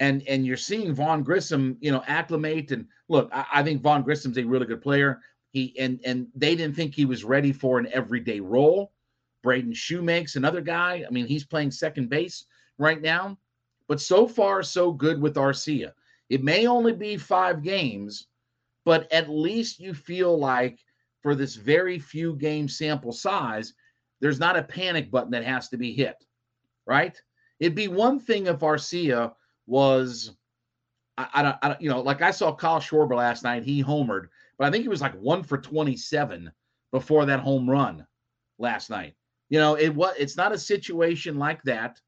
and 0.00 0.22
and 0.28 0.44
you're 0.46 0.56
seeing 0.56 0.94
Vaughn 0.94 1.22
Grissom, 1.22 1.76
you 1.80 1.92
know, 1.92 2.02
acclimate 2.06 2.72
and 2.72 2.86
look. 3.08 3.28
I, 3.32 3.46
I 3.54 3.62
think 3.62 3.82
Vaughn 3.82 4.02
Grissom's 4.02 4.38
a 4.38 4.44
really 4.44 4.66
good 4.66 4.82
player. 4.82 5.20
He 5.52 5.74
and 5.78 6.00
and 6.04 6.26
they 6.34 6.56
didn't 6.56 6.74
think 6.76 6.94
he 6.94 7.04
was 7.04 7.24
ready 7.24 7.52
for 7.52 7.78
an 7.78 7.88
everyday 7.92 8.40
role. 8.40 8.92
Braden 9.42 9.72
Shewmake's 9.72 10.36
another 10.36 10.60
guy. 10.60 11.04
I 11.06 11.10
mean, 11.10 11.26
he's 11.26 11.44
playing 11.44 11.70
second 11.70 12.08
base 12.08 12.46
right 12.78 13.00
now, 13.00 13.38
but 13.88 14.00
so 14.00 14.26
far 14.26 14.62
so 14.62 14.90
good 14.92 15.20
with 15.20 15.36
Arcia. 15.36 15.92
It 16.30 16.42
may 16.42 16.66
only 16.66 16.92
be 16.92 17.16
five 17.16 17.62
games, 17.62 18.26
but 18.84 19.10
at 19.12 19.28
least 19.28 19.78
you 19.78 19.94
feel 19.94 20.36
like 20.38 20.78
for 21.24 21.34
this 21.34 21.54
very 21.54 21.98
few 21.98 22.36
game 22.36 22.68
sample 22.68 23.10
size, 23.10 23.72
there's 24.20 24.38
not 24.38 24.58
a 24.58 24.62
panic 24.62 25.10
button 25.10 25.30
that 25.30 25.42
has 25.42 25.70
to 25.70 25.78
be 25.78 25.90
hit, 25.90 26.22
right? 26.86 27.18
It'd 27.58 27.74
be 27.74 27.88
one 27.88 28.20
thing 28.20 28.46
if 28.46 28.58
Arcia 28.58 29.32
was, 29.66 30.36
I, 31.16 31.26
I, 31.32 31.42
don't, 31.42 31.56
I 31.62 31.68
don't, 31.68 31.80
you 31.80 31.88
know, 31.88 32.02
like 32.02 32.20
I 32.20 32.30
saw 32.30 32.54
Kyle 32.54 32.78
Schwarber 32.78 33.16
last 33.16 33.42
night. 33.42 33.64
He 33.64 33.82
homered, 33.82 34.26
but 34.58 34.66
I 34.66 34.70
think 34.70 34.82
he 34.82 34.88
was 34.88 35.00
like 35.00 35.14
one 35.14 35.42
for 35.42 35.56
27 35.56 36.52
before 36.92 37.24
that 37.24 37.40
home 37.40 37.68
run 37.70 38.06
last 38.58 38.90
night. 38.90 39.14
You 39.48 39.58
know, 39.58 39.76
it 39.76 39.94
was 39.94 40.14
it's 40.18 40.36
not 40.36 40.52
a 40.52 40.58
situation 40.58 41.38
like 41.38 41.62
that. 41.62 41.98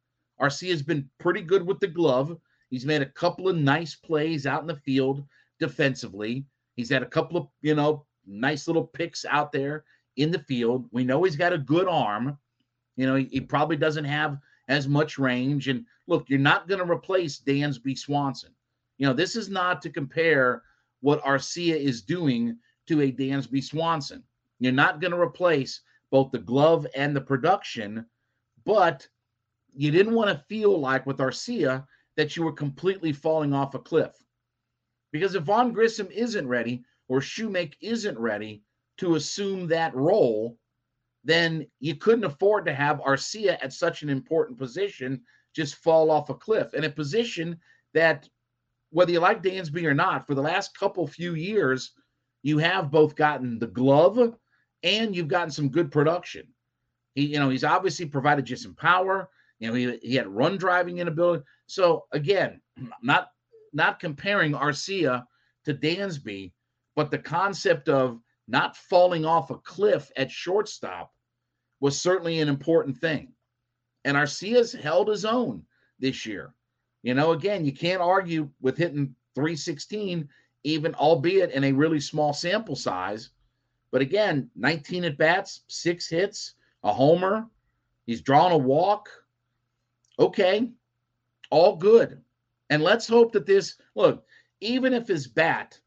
Arcia 0.43 0.69
has 0.69 0.83
been 0.83 1.09
pretty 1.19 1.41
good 1.41 1.67
with 1.67 1.81
the 1.81 1.87
glove. 1.87 2.37
He's 2.69 2.85
made 2.85 3.01
a 3.01 3.07
couple 3.07 3.49
of 3.49 3.57
nice 3.57 3.95
plays 3.95 4.47
out 4.47 4.61
in 4.61 4.67
the 4.67 4.77
field 4.77 5.25
defensively. 5.59 6.45
He's 6.75 6.91
had 6.91 7.03
a 7.03 7.07
couple 7.09 7.39
of, 7.39 7.49
you 7.63 7.75
know, 7.75 8.05
nice 8.27 8.67
little 8.67 8.85
picks 8.85 9.25
out 9.25 9.53
there 9.53 9.85
in 10.17 10.31
the 10.31 10.39
field. 10.41 10.89
We 10.93 11.05
know 11.05 11.23
he's 11.23 11.37
got 11.37 11.53
a 11.53 11.59
good 11.59 11.89
arm. 11.89 12.39
You 12.97 13.07
know, 13.07 13.17
he, 13.17 13.25
he 13.25 13.41
probably 13.41 13.77
doesn't 13.77 14.05
have 14.05 14.39
as 14.69 14.89
much 14.89 15.19
range. 15.19 15.69
And 15.69 15.85
look, 16.07 16.29
you're 16.29 16.39
not 16.39 16.69
going 16.69 16.85
to 16.85 16.91
replace 16.91 17.41
Dansby 17.41 17.99
Swanson. 17.99 18.51
You 18.99 19.07
know, 19.07 19.13
this 19.13 19.37
is 19.37 19.49
not 19.49 19.83
to 19.83 19.91
compare 19.91 20.63
what 21.01 21.23
Arcia 21.23 21.77
is 21.77 22.03
doing 22.03 22.57
to 22.87 23.03
a 23.03 23.13
Dansby 23.13 23.63
Swanson. 23.63 24.23
You're 24.59 24.73
not 24.73 25.01
going 25.01 25.13
to 25.13 25.21
replace 25.21 25.83
both 26.11 26.31
the 26.31 26.39
glove 26.39 26.87
and 26.95 27.15
the 27.15 27.21
production, 27.21 28.07
but 28.65 29.07
you 29.75 29.91
didn't 29.91 30.15
want 30.15 30.31
to 30.31 30.45
feel 30.49 30.79
like 30.81 31.05
with 31.05 31.19
Arcia 31.19 31.87
that 32.17 32.37
you 32.37 32.43
were 32.43 32.53
completely 32.53 33.13
falling 33.13 33.53
off 33.53 33.75
a 33.75 33.79
cliff. 33.79 34.13
Because 35.13 35.35
if 35.35 35.43
Vaughn 35.45 35.73
Grissom 35.73 36.09
isn't 36.11 36.49
ready 36.49 36.85
or 37.09 37.21
Shewmake 37.21 37.75
isn't 37.81 38.19
ready 38.19 38.63
to 38.99 39.15
assume 39.15 39.69
that 39.69 39.95
role, 39.95 40.59
then 41.25 41.67
you 41.81 41.97
couldn't 41.97 42.25
afford 42.25 42.65
to 42.67 42.75
have 42.75 43.01
Arcia 43.01 43.59
at 43.61 43.73
such 43.73 44.03
an 44.03 44.09
important 44.09 44.59
position 44.59 45.23
just 45.55 45.77
fall 45.77 46.11
off 46.11 46.31
a 46.31 46.35
cliff. 46.35 46.75
And 46.75 46.85
a 46.85 46.91
position 46.91 47.59
that, 47.95 48.29
whether 48.91 49.11
you 49.11 49.21
like 49.21 49.43
Dansby 49.43 49.85
or 49.85 49.95
not, 49.95 50.27
for 50.27 50.35
the 50.35 50.43
last 50.43 50.79
couple 50.79 51.07
few 51.07 51.35
years, 51.35 51.93
you 52.43 52.59
have 52.59 52.91
both 52.91 53.17
gotten 53.17 53.59
the 53.59 53.67
glove 53.67 54.37
and 54.83 55.17
you've 55.17 55.29
gotten 55.29 55.51
some 55.51 55.71
good 55.71 55.91
production. 55.91 56.47
He, 57.15 57.27
you 57.27 57.41
know, 57.41 57.49
he's 57.49 57.65
obviously 57.65 58.07
provided 58.07 58.49
you 58.49 58.57
some 58.57 58.75
power. 58.75 59.31
You 59.59 59.69
know, 59.69 59.75
he, 59.75 59.99
he 60.03 60.15
had 60.15 60.29
run 60.29 60.59
driving 60.59 60.99
inability. 60.99 61.43
So 61.67 62.05
again, 62.13 62.61
not 63.03 63.29
not 63.73 63.99
comparing 63.99 64.53
Arcia 64.53 65.25
to 65.65 65.75
Dansby, 65.75 66.53
but 66.97 67.11
the 67.11 67.19
concept 67.19 67.89
of 67.89 68.21
not 68.49 68.77
falling 68.77 69.25
off 69.25 69.51
a 69.51 69.59
cliff 69.59 70.11
at 70.17 70.31
shortstop 70.31 71.13
was 71.79 72.01
certainly 72.01 72.41
an 72.41 72.49
important 72.49 72.97
thing. 72.97 73.33
And 74.05 74.17
Arcia's 74.17 74.73
held 74.73 75.09
his 75.09 75.25
own 75.25 75.63
this 76.01 76.25
year. 76.27 76.55
You 77.03 77.15
know, 77.15 77.33
again, 77.33 77.65
you 77.65 77.73
can't 77.73 78.01
argue 78.01 78.49
with 78.61 78.79
hitting 78.79 79.15
316, 79.35 80.29
even 80.65 80.95
albeit 80.95 81.53
in 81.53 81.65
a 81.65 81.73
really 81.73 82.01
small 82.01 82.33
sample 82.33 82.77
size. 82.77 83.31
But 83.91 84.01
again, 84.01 84.51
19 84.57 85.05
at 85.05 85.19
bats, 85.19 85.63
six 85.69 86.09
hits, 86.09 86.55
a 86.83 86.93
homer. 86.93 87.47
He's 88.07 88.23
drawn 88.23 88.53
a 88.53 88.57
walk. 88.57 89.09
Okay, 90.19 90.71
all 91.51 91.77
good. 91.77 92.23
And 92.71 92.83
let's 92.83 93.07
hope 93.07 93.33
that 93.33 93.47
this 93.47 93.77
look, 93.95 94.25
even 94.61 94.95
if 94.95 95.07
his 95.07 95.27
bat 95.27 95.79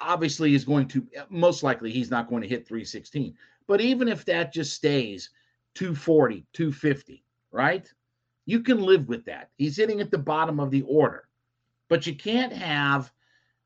obviously 0.00 0.54
is 0.54 0.64
going 0.64 0.88
to 0.88 1.06
most 1.30 1.62
likely 1.62 1.90
he's 1.90 2.10
not 2.10 2.28
going 2.28 2.42
to 2.42 2.48
hit 2.48 2.66
316, 2.66 3.34
but 3.66 3.80
even 3.80 4.08
if 4.08 4.24
that 4.24 4.52
just 4.52 4.74
stays 4.74 5.30
240, 5.74 6.46
250, 6.52 7.24
right? 7.50 7.92
You 8.46 8.60
can 8.60 8.80
live 8.80 9.08
with 9.08 9.24
that. 9.26 9.50
He's 9.58 9.76
hitting 9.76 10.00
at 10.00 10.10
the 10.10 10.18
bottom 10.18 10.60
of 10.60 10.70
the 10.70 10.82
order. 10.82 11.28
But 11.88 12.06
you 12.06 12.14
can't 12.14 12.52
have 12.52 13.12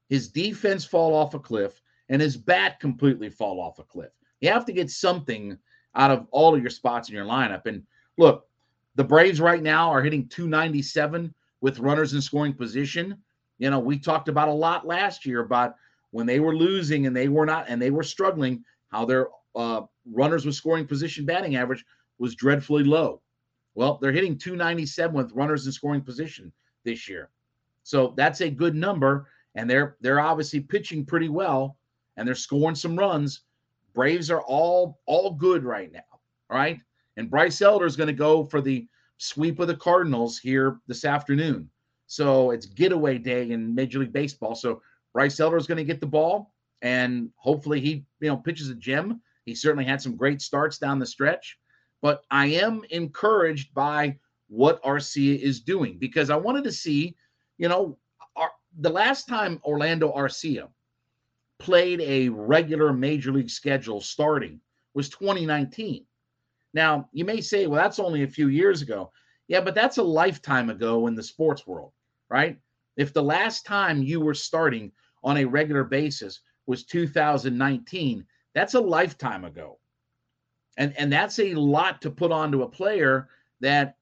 his 0.08 0.28
defense 0.28 0.84
fall 0.84 1.14
off 1.14 1.34
a 1.34 1.38
cliff 1.38 1.80
and 2.08 2.20
his 2.20 2.36
bat 2.36 2.80
completely 2.80 3.30
fall 3.30 3.60
off 3.60 3.78
a 3.78 3.84
cliff. 3.84 4.10
You 4.40 4.50
have 4.50 4.64
to 4.66 4.72
get 4.72 4.90
something 4.90 5.56
out 5.94 6.10
of 6.10 6.26
all 6.30 6.54
of 6.54 6.60
your 6.60 6.70
spots 6.70 7.08
in 7.08 7.14
your 7.14 7.24
lineup. 7.24 7.66
And 7.66 7.82
look, 8.18 8.46
the 8.96 9.04
Braves 9.04 9.40
right 9.40 9.62
now 9.62 9.90
are 9.90 10.02
hitting 10.02 10.28
297 10.28 11.32
with 11.60 11.78
runners 11.78 12.14
in 12.14 12.20
scoring 12.20 12.54
position. 12.54 13.16
You 13.58 13.70
know, 13.70 13.78
we 13.78 13.98
talked 13.98 14.28
about 14.28 14.48
a 14.48 14.52
lot 14.52 14.86
last 14.86 15.24
year 15.24 15.40
about 15.40 15.76
when 16.10 16.26
they 16.26 16.40
were 16.40 16.56
losing 16.56 17.06
and 17.06 17.16
they 17.16 17.28
were 17.28 17.46
not 17.46 17.68
and 17.68 17.80
they 17.80 17.90
were 17.90 18.02
struggling, 18.02 18.64
how 18.88 19.04
their 19.04 19.28
uh, 19.54 19.82
runners 20.10 20.44
with 20.44 20.54
scoring 20.54 20.86
position 20.86 21.24
batting 21.24 21.56
average 21.56 21.84
was 22.18 22.34
dreadfully 22.34 22.84
low. 22.84 23.20
Well, 23.74 23.98
they're 24.00 24.12
hitting 24.12 24.36
297 24.36 25.14
with 25.14 25.32
runners 25.32 25.66
in 25.66 25.72
scoring 25.72 26.02
position 26.02 26.52
this 26.84 27.08
year. 27.08 27.30
So 27.82 28.14
that's 28.16 28.40
a 28.40 28.50
good 28.50 28.74
number. 28.74 29.28
And 29.54 29.68
they're 29.68 29.96
they're 30.00 30.20
obviously 30.20 30.60
pitching 30.60 31.04
pretty 31.04 31.28
well 31.28 31.76
and 32.16 32.26
they're 32.26 32.34
scoring 32.34 32.76
some 32.76 32.96
runs. 32.96 33.42
Braves 33.94 34.30
are 34.30 34.42
all 34.42 35.00
all 35.06 35.32
good 35.32 35.64
right 35.64 35.90
now. 35.90 36.00
All 36.50 36.56
right. 36.56 36.80
And 37.16 37.30
Bryce 37.30 37.60
Elder 37.60 37.86
is 37.86 37.96
going 37.96 38.06
to 38.06 38.12
go 38.12 38.44
for 38.44 38.60
the 38.60 38.86
sweep 39.18 39.58
of 39.58 39.66
the 39.68 39.76
Cardinals 39.76 40.38
here 40.38 40.78
this 40.86 41.04
afternoon. 41.04 41.68
So 42.06 42.50
it's 42.50 42.66
getaway 42.66 43.18
day 43.18 43.50
in 43.50 43.74
Major 43.74 44.00
League 44.00 44.12
Baseball. 44.12 44.54
So 44.54 44.82
Bryce 45.12 45.40
Elder 45.40 45.56
is 45.56 45.66
going 45.66 45.78
to 45.78 45.84
get 45.84 46.00
the 46.00 46.06
ball 46.06 46.52
and 46.82 47.30
hopefully 47.36 47.80
he, 47.80 48.04
you 48.20 48.28
know, 48.28 48.36
pitches 48.36 48.70
a 48.70 48.74
gem 48.74 49.20
he 49.44 49.54
certainly 49.56 49.84
had 49.84 50.00
some 50.00 50.16
great 50.16 50.40
starts 50.40 50.78
down 50.78 50.98
the 50.98 51.06
stretch, 51.06 51.58
but 52.02 52.24
I 52.30 52.46
am 52.46 52.82
encouraged 52.90 53.74
by 53.74 54.18
what 54.48 54.82
Arcia 54.84 55.38
is 55.38 55.60
doing 55.60 55.98
because 55.98 56.30
I 56.30 56.36
wanted 56.36 56.64
to 56.64 56.72
see, 56.72 57.16
you 57.58 57.68
know, 57.68 57.98
our, 58.36 58.50
the 58.78 58.90
last 58.90 59.26
time 59.26 59.60
Orlando 59.64 60.12
Arcia 60.12 60.68
played 61.58 62.00
a 62.00 62.28
regular 62.28 62.92
major 62.92 63.32
league 63.32 63.50
schedule 63.50 64.00
starting 64.00 64.60
was 64.94 65.08
2019. 65.08 66.04
Now, 66.72 67.08
you 67.12 67.24
may 67.24 67.40
say, 67.40 67.66
well, 67.66 67.82
that's 67.82 67.98
only 67.98 68.22
a 68.22 68.28
few 68.28 68.48
years 68.48 68.82
ago. 68.82 69.10
Yeah, 69.48 69.60
but 69.60 69.74
that's 69.74 69.98
a 69.98 70.02
lifetime 70.02 70.70
ago 70.70 71.08
in 71.08 71.16
the 71.16 71.22
sports 71.24 71.66
world, 71.66 71.90
right? 72.28 72.56
If 73.00 73.14
the 73.14 73.22
last 73.22 73.64
time 73.64 74.02
you 74.02 74.20
were 74.20 74.34
starting 74.34 74.92
on 75.24 75.38
a 75.38 75.46
regular 75.46 75.84
basis 75.84 76.42
was 76.66 76.84
2019, 76.84 78.26
that's 78.52 78.74
a 78.74 78.80
lifetime 78.80 79.46
ago. 79.46 79.78
And 80.76 80.94
and 80.98 81.10
that's 81.10 81.38
a 81.38 81.54
lot 81.54 82.02
to 82.02 82.10
put 82.10 82.30
onto 82.30 82.62
a 82.62 82.68
player 82.68 83.30
that 83.60 83.96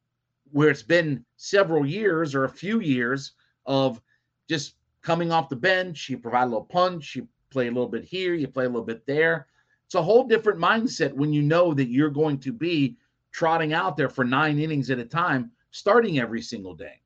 where 0.51 0.69
it's 0.69 0.83
been 0.83 1.25
several 1.37 1.87
years 1.87 2.35
or 2.35 2.43
a 2.43 2.49
few 2.49 2.81
years 2.81 3.35
of 3.67 4.03
just 4.49 4.75
coming 5.01 5.31
off 5.31 5.49
the 5.49 5.55
bench, 5.55 6.09
you 6.09 6.19
provide 6.19 6.43
a 6.43 6.47
little 6.47 6.65
punch, 6.65 7.15
you 7.15 7.29
play 7.51 7.69
a 7.69 7.71
little 7.71 7.89
bit 7.89 8.03
here, 8.03 8.35
you 8.35 8.49
play 8.49 8.65
a 8.65 8.69
little 8.69 8.83
bit 8.83 9.07
there. 9.07 9.47
It's 9.87 9.95
a 9.95 10.03
whole 10.03 10.25
different 10.25 10.59
mindset 10.59 11.13
when 11.13 11.33
you 11.33 11.43
know 11.43 11.73
that 11.73 11.89
you're 11.89 12.11
going 12.11 12.39
to 12.41 12.53
be 12.53 12.97
trotting 13.31 13.73
out 13.75 13.97
there 13.97 14.11
for 14.11 14.25
nine 14.25 14.59
innings 14.59 14.91
at 14.91 14.99
a 14.99 15.05
time, 15.05 15.53
starting 15.71 16.19
every 16.19 16.43
single 16.43 16.75
day. 16.75 17.01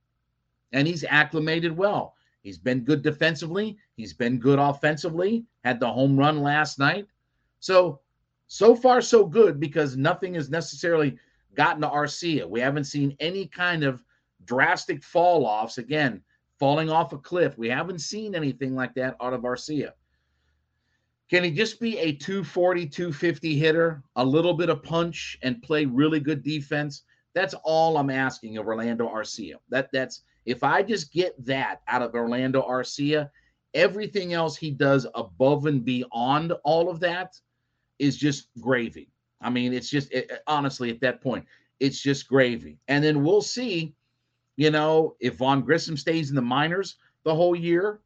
And 0.73 0.87
he's 0.87 1.05
acclimated 1.05 1.77
well. 1.77 2.15
He's 2.43 2.59
been 2.59 2.81
good 2.81 3.03
defensively. 3.03 3.77
He's 3.97 4.13
been 4.13 4.39
good 4.39 4.59
offensively. 4.59 5.45
Had 5.65 5.81
the 5.81 5.91
home 5.91 6.17
run 6.17 6.43
last 6.43 6.79
night. 6.79 7.07
So, 7.61 8.01
so 8.49 8.75
far, 8.75 9.01
so 9.01 9.25
good 9.25 9.61
because 9.61 9.97
nothing 9.97 10.35
has 10.35 10.51
necessarily 10.51 11.17
gotten 11.55 11.83
to 11.83 11.89
Arcia. 11.89 12.49
We 12.49 12.61
haven't 12.61 12.85
seen 12.85 13.17
any 13.21 13.47
kind 13.47 13.85
of 13.85 14.03
drastic 14.45 15.05
fall 15.05 15.47
offs. 15.47 15.79
Again, 15.79 16.23
falling 16.59 16.91
off 16.91 17.13
a 17.13 17.19
cliff. 17.19 17.57
We 17.59 17.69
haven't 17.69 18.01
seen 18.01 18.35
anything 18.35 18.75
like 18.75 18.95
that 18.95 19.17
out 19.21 19.33
of 19.33 19.43
Arcia. 19.43 19.93
Can 21.31 21.45
he 21.45 21.51
just 21.51 21.81
be 21.81 21.99
a 21.99 22.13
240, 22.13 22.87
250 22.89 23.57
hitter, 23.57 24.03
a 24.17 24.25
little 24.25 24.53
bit 24.53 24.69
of 24.69 24.83
punch, 24.83 25.39
and 25.43 25.63
play 25.63 25.87
really 25.87 26.21
good 26.21 26.43
defense? 26.43 27.05
That's 27.35 27.55
all 27.65 27.97
I'm 27.97 28.11
asking 28.11 28.59
of 28.59 28.67
Orlando 28.67 29.09
Arcia. 29.09 29.55
That 29.71 29.89
that's 29.93 30.23
if 30.47 30.63
I 30.65 30.83
just 30.83 31.13
get 31.13 31.35
that 31.47 31.83
out 31.89 32.03
of 32.03 32.15
Orlando 32.15 32.63
Arcia, 32.63 33.31
everything 33.75 34.33
else 34.33 34.57
he 34.57 34.71
does 34.71 35.07
above 35.15 35.67
and 35.67 35.85
beyond 35.85 36.53
all 36.65 36.91
of 36.91 37.01
that 37.01 37.35
is 37.99 38.17
just 38.17 38.49
gravy. 38.61 39.09
I 39.41 39.51
mean, 39.51 39.73
it's 39.73 39.91
just 39.91 40.13
it, 40.13 40.31
honestly 40.47 40.91
at 40.91 41.01
that 41.01 41.21
point, 41.21 41.47
it's 41.81 42.01
just 42.01 42.29
gravy. 42.29 42.79
And 42.89 43.03
then 43.05 43.23
we'll 43.25 43.43
see 43.43 43.95
You 44.57 44.71
know, 44.71 45.17
if 45.21 45.37
Vaughn 45.37 45.63
Grissom 45.63 45.97
stays 45.97 46.31
in 46.31 46.37
the 46.37 46.43
minors 46.43 46.97
the 47.25 47.35
whole 47.35 47.57
year, 47.57 48.01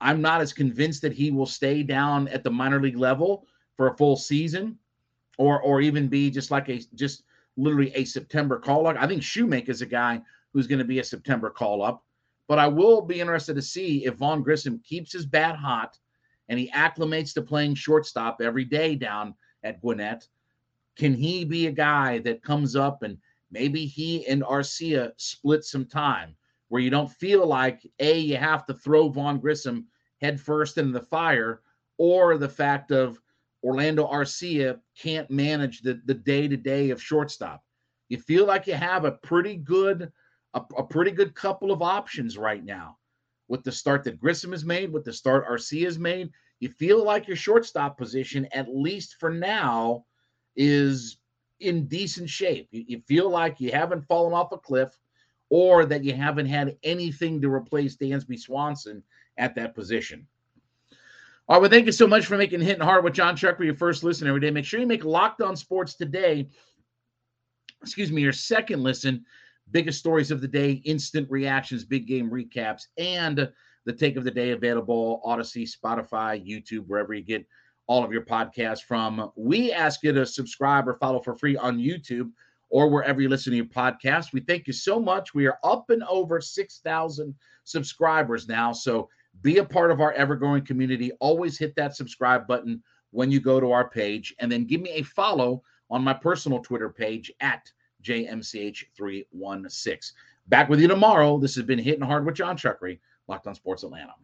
I'm 0.00 0.20
not 0.20 0.40
as 0.40 0.52
convinced 0.52 1.02
that 1.02 1.12
he 1.12 1.30
will 1.30 1.46
stay 1.46 1.82
down 1.82 2.28
at 2.28 2.44
the 2.44 2.50
minor 2.50 2.80
league 2.80 2.98
level 2.98 3.46
for 3.76 3.88
a 3.88 3.96
full 3.96 4.16
season 4.16 4.78
or 5.38 5.60
or 5.62 5.80
even 5.80 6.08
be 6.08 6.30
just 6.30 6.50
like 6.50 6.68
a 6.68 6.80
just 6.94 7.24
literally 7.56 7.92
a 7.94 8.04
September 8.04 8.58
call 8.58 8.86
up. 8.86 8.96
I 8.98 9.06
think 9.06 9.22
Shewmake 9.22 9.68
is 9.68 9.82
a 9.82 9.86
guy 9.86 10.20
who's 10.56 10.66
going 10.66 10.78
to 10.78 10.86
be 10.86 11.00
a 11.00 11.04
September 11.04 11.50
call 11.50 11.82
up. 11.82 12.02
But 12.48 12.58
I 12.58 12.66
will 12.66 13.02
be 13.02 13.20
interested 13.20 13.56
to 13.56 13.62
see 13.62 14.06
if 14.06 14.14
Vaughn 14.14 14.42
Grissom 14.42 14.80
keeps 14.82 15.12
his 15.12 15.26
bat 15.26 15.54
hot 15.54 15.98
and 16.48 16.58
he 16.58 16.70
acclimates 16.70 17.34
to 17.34 17.42
playing 17.42 17.74
shortstop 17.74 18.40
every 18.40 18.64
day 18.64 18.94
down 18.94 19.34
at 19.64 19.82
Gwinnett. 19.82 20.26
Can 20.96 21.12
he 21.12 21.44
be 21.44 21.66
a 21.66 21.72
guy 21.72 22.20
that 22.20 22.42
comes 22.42 22.74
up 22.74 23.02
and 23.02 23.18
maybe 23.50 23.84
he 23.84 24.26
and 24.28 24.42
Arcia 24.42 25.12
split 25.18 25.62
some 25.62 25.84
time 25.84 26.34
where 26.68 26.80
you 26.80 26.88
don't 26.88 27.10
feel 27.10 27.46
like 27.46 27.86
A, 27.98 28.18
you 28.18 28.38
have 28.38 28.64
to 28.64 28.72
throw 28.72 29.10
Vaughn 29.10 29.38
Grissom 29.38 29.86
headfirst 30.22 30.78
into 30.78 30.92
the 30.92 31.04
fire, 31.04 31.60
or 31.98 32.38
the 32.38 32.48
fact 32.48 32.92
of 32.92 33.20
Orlando 33.62 34.06
Arcia 34.06 34.80
can't 34.98 35.30
manage 35.30 35.82
the, 35.82 36.00
the 36.06 36.14
day-to-day 36.14 36.88
of 36.88 37.02
shortstop. 37.02 37.62
You 38.08 38.18
feel 38.18 38.46
like 38.46 38.66
you 38.66 38.74
have 38.74 39.04
a 39.04 39.12
pretty 39.12 39.56
good 39.56 40.10
a, 40.56 40.62
a 40.78 40.82
pretty 40.82 41.10
good 41.10 41.34
couple 41.34 41.70
of 41.70 41.82
options 41.82 42.36
right 42.36 42.64
now 42.64 42.96
with 43.48 43.62
the 43.62 43.70
start 43.70 44.02
that 44.04 44.18
Grissom 44.18 44.52
has 44.52 44.64
made, 44.64 44.92
with 44.92 45.04
the 45.04 45.12
start 45.12 45.46
Arcia 45.46 45.84
has 45.84 45.98
made. 45.98 46.30
You 46.58 46.70
feel 46.70 47.04
like 47.04 47.28
your 47.28 47.36
shortstop 47.36 47.96
position, 47.98 48.48
at 48.52 48.74
least 48.74 49.16
for 49.20 49.30
now, 49.30 50.04
is 50.56 51.18
in 51.60 51.86
decent 51.86 52.28
shape. 52.28 52.68
You, 52.70 52.84
you, 52.88 53.02
feel 53.06 53.30
like 53.30 53.60
you 53.60 53.70
haven't 53.70 54.06
fallen 54.08 54.32
off 54.32 54.52
a 54.52 54.58
cliff 54.58 54.98
or 55.50 55.84
that 55.84 56.02
you 56.02 56.14
haven't 56.14 56.46
had 56.46 56.76
anything 56.82 57.40
to 57.42 57.52
replace 57.52 57.96
Dansby 57.96 58.40
Swanson 58.40 59.02
at 59.36 59.54
that 59.54 59.74
position. 59.74 60.26
All 61.48 61.56
right, 61.56 61.60
well, 61.60 61.70
thank 61.70 61.86
you 61.86 61.92
so 61.92 62.08
much 62.08 62.26
for 62.26 62.36
making 62.36 62.60
Hitting 62.60 62.82
Hard 62.82 63.04
with 63.04 63.14
John 63.14 63.36
Chuck 63.36 63.58
for 63.58 63.64
your 63.64 63.76
first 63.76 64.02
listen 64.02 64.26
every 64.26 64.40
day. 64.40 64.50
Make 64.50 64.64
sure 64.64 64.80
you 64.80 64.86
make 64.86 65.04
Locked 65.04 65.42
On 65.42 65.54
Sports 65.54 65.94
today, 65.94 66.48
excuse 67.82 68.10
me, 68.10 68.22
your 68.22 68.32
second 68.32 68.82
listen 68.82 69.24
biggest 69.70 69.98
stories 69.98 70.30
of 70.30 70.40
the 70.40 70.48
day, 70.48 70.72
instant 70.84 71.30
reactions, 71.30 71.84
big 71.84 72.06
game 72.06 72.30
recaps, 72.30 72.82
and 72.98 73.50
the 73.84 73.92
take 73.92 74.16
of 74.16 74.24
the 74.24 74.30
day 74.30 74.50
available 74.50 75.20
Audacy, 75.24 75.68
Spotify, 75.68 76.44
YouTube, 76.44 76.86
wherever 76.86 77.14
you 77.14 77.22
get 77.22 77.46
all 77.86 78.04
of 78.04 78.12
your 78.12 78.22
podcasts 78.22 78.82
from. 78.82 79.30
We 79.36 79.72
ask 79.72 80.02
you 80.02 80.12
to 80.12 80.26
subscribe 80.26 80.88
or 80.88 80.94
follow 80.94 81.20
for 81.20 81.36
free 81.36 81.56
on 81.56 81.78
YouTube 81.78 82.30
or 82.68 82.90
wherever 82.90 83.20
you 83.20 83.28
listen 83.28 83.52
to 83.52 83.56
your 83.56 83.66
podcast. 83.66 84.32
We 84.32 84.40
thank 84.40 84.66
you 84.66 84.72
so 84.72 84.98
much. 84.98 85.34
We 85.34 85.46
are 85.46 85.58
up 85.62 85.90
and 85.90 86.02
over 86.04 86.40
6,000 86.40 87.34
subscribers 87.64 88.48
now. 88.48 88.72
So 88.72 89.08
be 89.42 89.58
a 89.58 89.64
part 89.64 89.90
of 89.90 90.00
our 90.00 90.12
ever 90.12 90.34
growing 90.34 90.64
community. 90.64 91.12
Always 91.20 91.58
hit 91.58 91.76
that 91.76 91.94
subscribe 91.94 92.46
button 92.46 92.82
when 93.10 93.30
you 93.30 93.40
go 93.40 93.60
to 93.60 93.70
our 93.70 93.88
page 93.88 94.34
and 94.40 94.50
then 94.50 94.64
give 94.64 94.80
me 94.80 94.90
a 94.90 95.02
follow 95.02 95.62
on 95.90 96.02
my 96.02 96.12
personal 96.12 96.58
Twitter 96.58 96.90
page 96.90 97.30
at 97.40 97.70
JMCH316. 98.06 100.12
Back 100.48 100.68
with 100.68 100.80
you 100.80 100.88
tomorrow. 100.88 101.38
This 101.38 101.54
has 101.56 101.64
been 101.64 101.78
Hitting 101.78 102.04
Hard 102.04 102.24
with 102.24 102.36
Jon 102.36 102.56
Chuckery, 102.56 103.00
Locked 103.28 103.48
on 103.48 103.54
Sports 103.54 103.82
Atlanta. 103.82 104.14